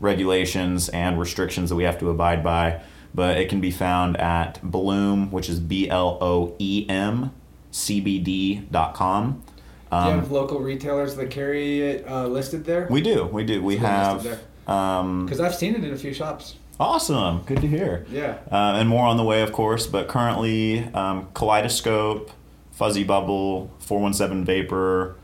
[0.00, 2.80] regulations and restrictions that we have to abide by.
[3.14, 7.32] But it can be found at Bloem, which is B L O E M
[7.70, 9.42] C B D dot com.
[9.90, 12.86] Do you Um, have local retailers that carry it uh, listed there?
[12.90, 13.62] we do, we do.
[13.62, 14.24] We It's have.
[14.24, 16.54] listed Um, Because I've seen it in a few shops.
[16.80, 17.42] awesome.
[17.44, 18.06] Good to hear.
[18.10, 18.38] Yeah.
[18.50, 19.86] Uh, and more on the way, of course.
[19.86, 22.30] But currently, um, Kaleidoscope,
[22.70, 25.16] Fuzzy Bubble, 417 Vapor,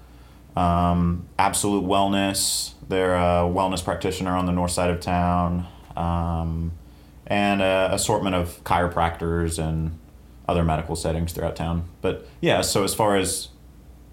[0.55, 2.72] um, Absolute Wellness.
[2.89, 5.66] They're a wellness practitioner on the north side of town,
[5.97, 6.72] um,
[7.29, 9.97] and an assortment of chiropractors and
[10.49, 11.89] other medical settings throughout town.
[12.01, 13.49] But yeah, so as far as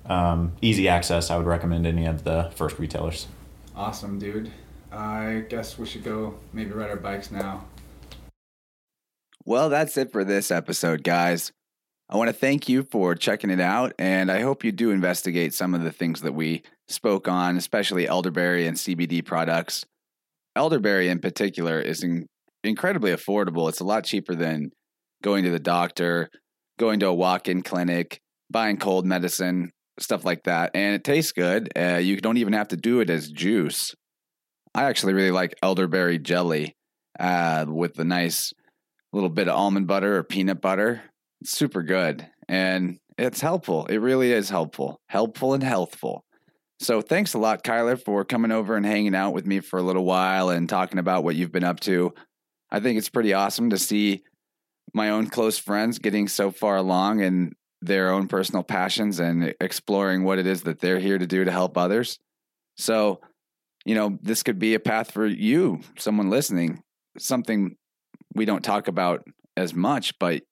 [0.05, 3.28] um, easy access, I would recommend any of the first retailers.
[3.76, 4.51] Awesome, dude.
[4.91, 7.66] I guess we should go maybe ride our bikes now.
[9.45, 11.51] Well, that's it for this episode, guys.
[12.09, 15.53] I want to thank you for checking it out, and I hope you do investigate
[15.53, 19.86] some of the things that we spoke on, especially elderberry and CBD products.
[20.55, 22.28] Elderberry, in particular, is in-
[22.66, 23.70] incredibly affordable.
[23.70, 24.72] It's a lot cheaper than
[25.24, 26.30] going to the doctor,
[26.78, 30.72] going to a walk in clinic, buying cold medicine, stuff like that.
[30.74, 31.70] And it tastes good.
[31.76, 33.95] Uh, you don't even have to do it as juice.
[34.74, 36.76] I actually really like elderberry jelly
[37.20, 38.53] uh, with the nice
[39.13, 41.01] little bit of almond butter or peanut butter.
[41.41, 43.86] It's super good and it's helpful.
[43.86, 46.26] It really is helpful, helpful and healthful.
[46.80, 49.84] So thanks a lot, Kyler, for coming over and hanging out with me for a
[49.84, 52.13] little while and talking about what you've been up to.
[52.72, 54.24] I think it's pretty awesome to see
[54.93, 60.24] my own close friends getting so far along in their own personal passions and exploring
[60.24, 62.20] what it is that they're here to do to help others.
[62.78, 63.22] So,
[63.86, 66.82] you know, this could be a path for you, someone listening,
[67.18, 67.76] something
[68.34, 70.43] we don't talk about as much, but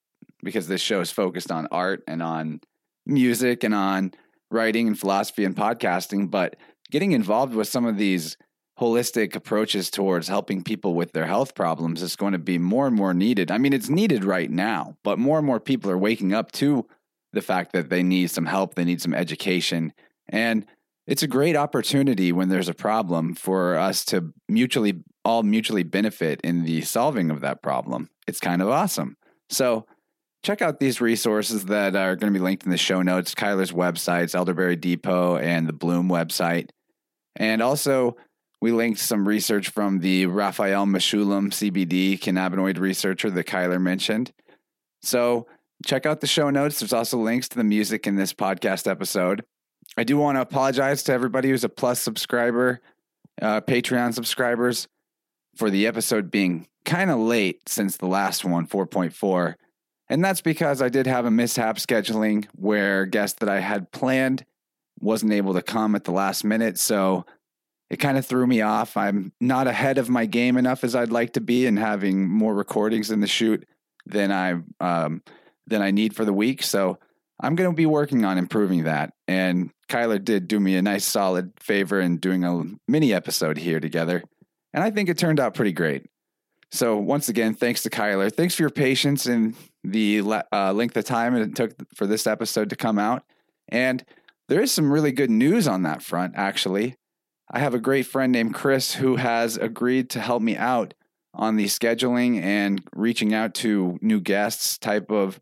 [0.44, 2.60] because this show is focused on art and on
[3.06, 4.12] music and on
[4.52, 6.56] writing and philosophy and podcasting, but
[6.92, 8.38] getting involved with some of these
[8.80, 12.96] holistic approaches towards helping people with their health problems is going to be more and
[12.96, 13.52] more needed.
[13.52, 16.88] I mean, it's needed right now, but more and more people are waking up to
[17.34, 19.94] the fact that they need some help, they need some education.
[20.30, 20.66] And
[21.06, 26.42] it's a great opportunity when there's a problem for us to mutually all mutually benefit
[26.42, 28.10] in the solving of that problem.
[28.28, 29.18] It's kind of awesome.
[29.50, 29.86] So
[30.44, 33.72] check out these resources that are going to be linked in the show notes Kyler's
[33.72, 36.70] websites, Elderberry Depot, and the Bloem website.
[37.36, 38.18] And also,
[38.64, 44.32] we linked some research from the Raphael Mechoulam CBD cannabinoid researcher that Kyler mentioned.
[45.02, 45.48] So
[45.86, 46.80] check out the show notes.
[46.80, 49.44] There's also links to the music in this podcast episode.
[49.98, 52.80] I do want to apologize to everybody who's a plus subscriber,
[53.42, 54.88] uh, Patreon subscribers,
[55.58, 59.56] for the episode being kind of late since the last one, 4.4.
[60.08, 64.46] And that's because I did have a mishap scheduling where guest that I had planned
[65.02, 66.80] wasn't able to come at the last minute.
[66.80, 67.26] So
[67.90, 68.98] it kind of threw me off.
[68.98, 72.56] I'm not ahead of my game enough as I'd like to be and having more
[72.56, 73.66] recordings in the shoot
[74.06, 75.22] than I um,
[75.68, 76.64] than I need for the week.
[76.64, 76.98] So
[77.42, 79.14] I'm going to be working on improving that.
[79.28, 83.80] And Kyler did do me a nice solid favor in doing a mini episode here
[83.80, 84.24] together.
[84.74, 86.06] And I think it turned out pretty great.
[86.72, 88.34] So once again, thanks to Kyler.
[88.34, 92.70] Thanks for your patience and the uh, length of time it took for this episode
[92.72, 93.24] to come out.
[93.70, 94.04] And
[94.50, 96.96] there is some really good news on that front, actually.
[97.52, 100.94] I have a great friend named Chris who has agreed to help me out
[101.34, 105.40] on the scheduling and reaching out to new guests type of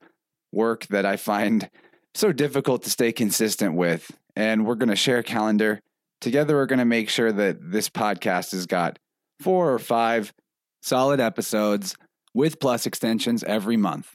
[0.52, 1.70] work that I find
[2.14, 4.12] so difficult to stay consistent with.
[4.36, 5.80] And we're going to share a calendar.
[6.20, 9.00] Together, we're going to make sure that this podcast has got
[9.40, 10.34] four or five
[10.82, 11.96] solid episodes
[12.34, 14.14] with plus extensions every month.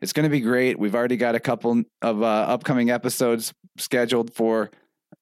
[0.00, 0.78] It's going to be great.
[0.78, 4.70] We've already got a couple of uh, upcoming episodes scheduled for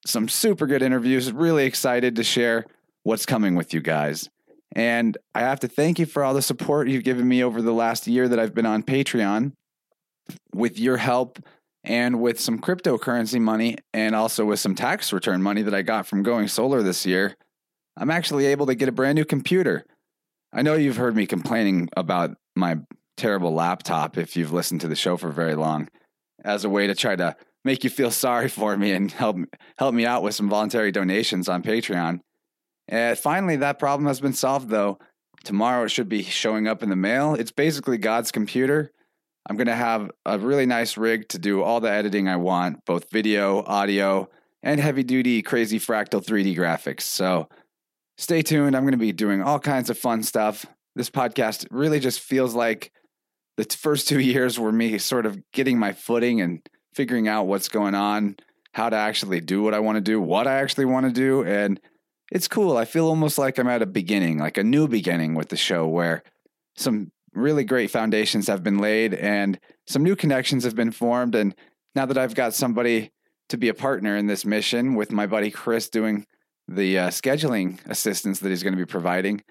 [0.07, 1.32] some super good interviews.
[1.32, 2.66] Really excited to share
[3.03, 4.28] what's coming with you guys.
[4.74, 7.72] And I have to thank you for all the support you've given me over the
[7.72, 9.53] last year that I've been on Patreon.
[10.55, 11.40] With your help
[11.84, 16.07] and with some cryptocurrency money and also with some tax return money that I got
[16.07, 17.34] from going solar this year,
[17.96, 19.84] I'm actually able to get a brand new computer.
[20.53, 22.78] I know you've heard me complaining about my
[23.16, 25.88] terrible laptop if you've listened to the show for very long
[26.44, 29.36] as a way to try to make you feel sorry for me and help
[29.78, 32.20] help me out with some voluntary donations on Patreon.
[32.88, 34.98] And finally, that problem has been solved, though.
[35.44, 37.34] Tomorrow it should be showing up in the mail.
[37.34, 38.90] It's basically God's computer.
[39.48, 42.84] I'm going to have a really nice rig to do all the editing I want,
[42.84, 44.28] both video, audio,
[44.62, 47.02] and heavy duty, crazy fractal 3D graphics.
[47.02, 47.48] So
[48.18, 48.76] stay tuned.
[48.76, 50.64] I'm going to be doing all kinds of fun stuff.
[50.94, 52.92] This podcast really just feels like
[53.56, 56.60] the first two years were me sort of getting my footing and
[56.95, 58.36] figuring out what's going on,
[58.72, 61.45] how to actually do what I want to do, what I actually want to do.
[61.45, 61.80] And
[62.30, 62.76] it's cool.
[62.76, 65.86] I feel almost like I'm at a beginning, like a new beginning with the show
[65.86, 66.22] where
[66.76, 71.34] some really great foundations have been laid and some new connections have been formed.
[71.34, 71.55] And
[71.95, 73.11] now that I've got somebody
[73.49, 76.26] to be a partner in this mission with my buddy Chris doing
[76.68, 79.43] the uh, scheduling assistance that he's going to be providing,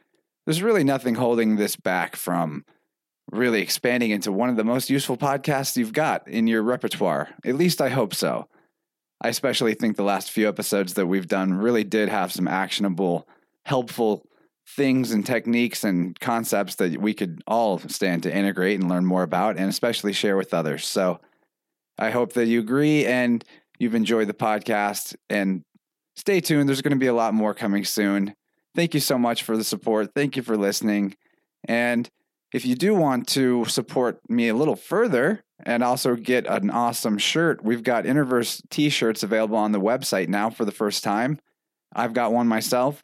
[0.45, 2.65] there's really nothing holding this back from
[3.31, 7.29] really expanding into one of the most useful podcasts you've got in your repertoire.
[7.45, 8.47] At least I hope so.
[9.21, 13.27] I especially think the last few episodes that we've done really did have some actionable,
[13.65, 14.25] helpful
[14.67, 19.23] things and techniques and concepts that we could all stand to integrate and learn more
[19.23, 20.85] about and especially share with others.
[20.85, 21.19] So
[21.97, 23.43] I hope that you agree and
[23.79, 25.63] you've enjoyed the podcast and
[26.15, 26.67] stay tuned.
[26.67, 28.33] There's going to be a lot more coming soon.
[28.75, 30.11] Thank you so much for the support.
[30.15, 31.15] Thank you for listening.
[31.67, 32.09] And
[32.53, 37.17] if you do want to support me a little further and also get an awesome
[37.17, 41.39] shirt, we've got Interverse t shirts available on the website now for the first time.
[41.93, 43.03] I've got one myself.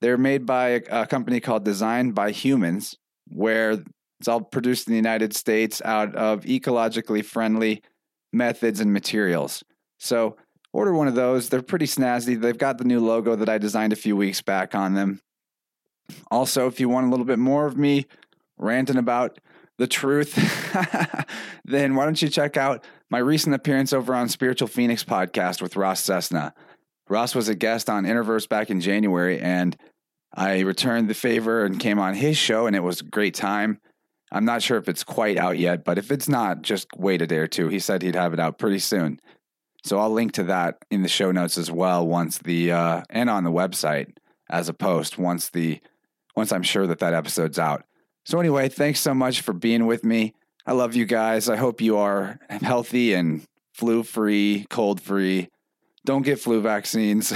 [0.00, 2.96] They're made by a company called Designed by Humans,
[3.28, 3.82] where
[4.20, 7.82] it's all produced in the United States out of ecologically friendly
[8.32, 9.64] methods and materials.
[9.98, 10.36] So
[10.72, 11.48] order one of those.
[11.48, 12.40] They're pretty snazzy.
[12.40, 15.20] They've got the new logo that I designed a few weeks back on them.
[16.30, 18.06] Also, if you want a little bit more of me
[18.58, 19.38] ranting about
[19.78, 20.34] the truth,
[21.64, 25.76] then why don't you check out my recent appearance over on Spiritual Phoenix podcast with
[25.76, 26.52] Ross Cessna.
[27.08, 29.76] Ross was a guest on Interverse back in January, and
[30.34, 33.80] I returned the favor and came on his show, and it was a great time.
[34.30, 37.26] I'm not sure if it's quite out yet, but if it's not, just wait a
[37.26, 37.68] day or two.
[37.68, 39.20] He said he'd have it out pretty soon.
[39.84, 43.30] So I'll link to that in the show notes as well once the uh, and
[43.30, 44.12] on the website
[44.50, 45.80] as a post once the
[46.36, 47.84] once I'm sure that that episode's out.
[48.28, 50.34] So, anyway, thanks so much for being with me.
[50.66, 51.48] I love you guys.
[51.48, 55.48] I hope you are healthy and flu free, cold free.
[56.04, 57.32] Don't get flu vaccines.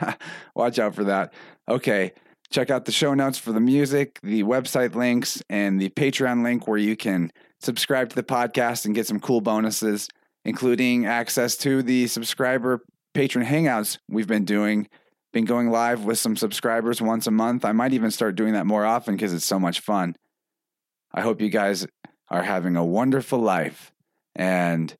[0.56, 1.32] Watch out for that.
[1.68, 2.14] Okay.
[2.50, 6.66] Check out the show notes for the music, the website links, and the Patreon link
[6.66, 7.30] where you can
[7.60, 10.08] subscribe to the podcast and get some cool bonuses,
[10.44, 12.82] including access to the subscriber
[13.14, 14.88] patron hangouts we've been doing.
[15.32, 17.64] Been going live with some subscribers once a month.
[17.64, 20.16] I might even start doing that more often because it's so much fun.
[21.14, 21.86] I hope you guys
[22.28, 23.92] are having a wonderful life
[24.34, 24.92] and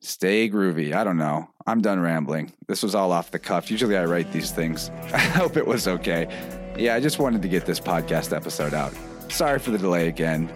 [0.00, 0.94] stay groovy.
[0.94, 1.50] I don't know.
[1.66, 2.52] I'm done rambling.
[2.68, 3.70] This was all off the cuff.
[3.70, 4.88] Usually I write these things.
[5.12, 6.26] I hope it was okay.
[6.78, 8.94] Yeah, I just wanted to get this podcast episode out.
[9.28, 10.50] Sorry for the delay again.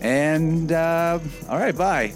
[0.00, 2.12] And, uh, all right, bye.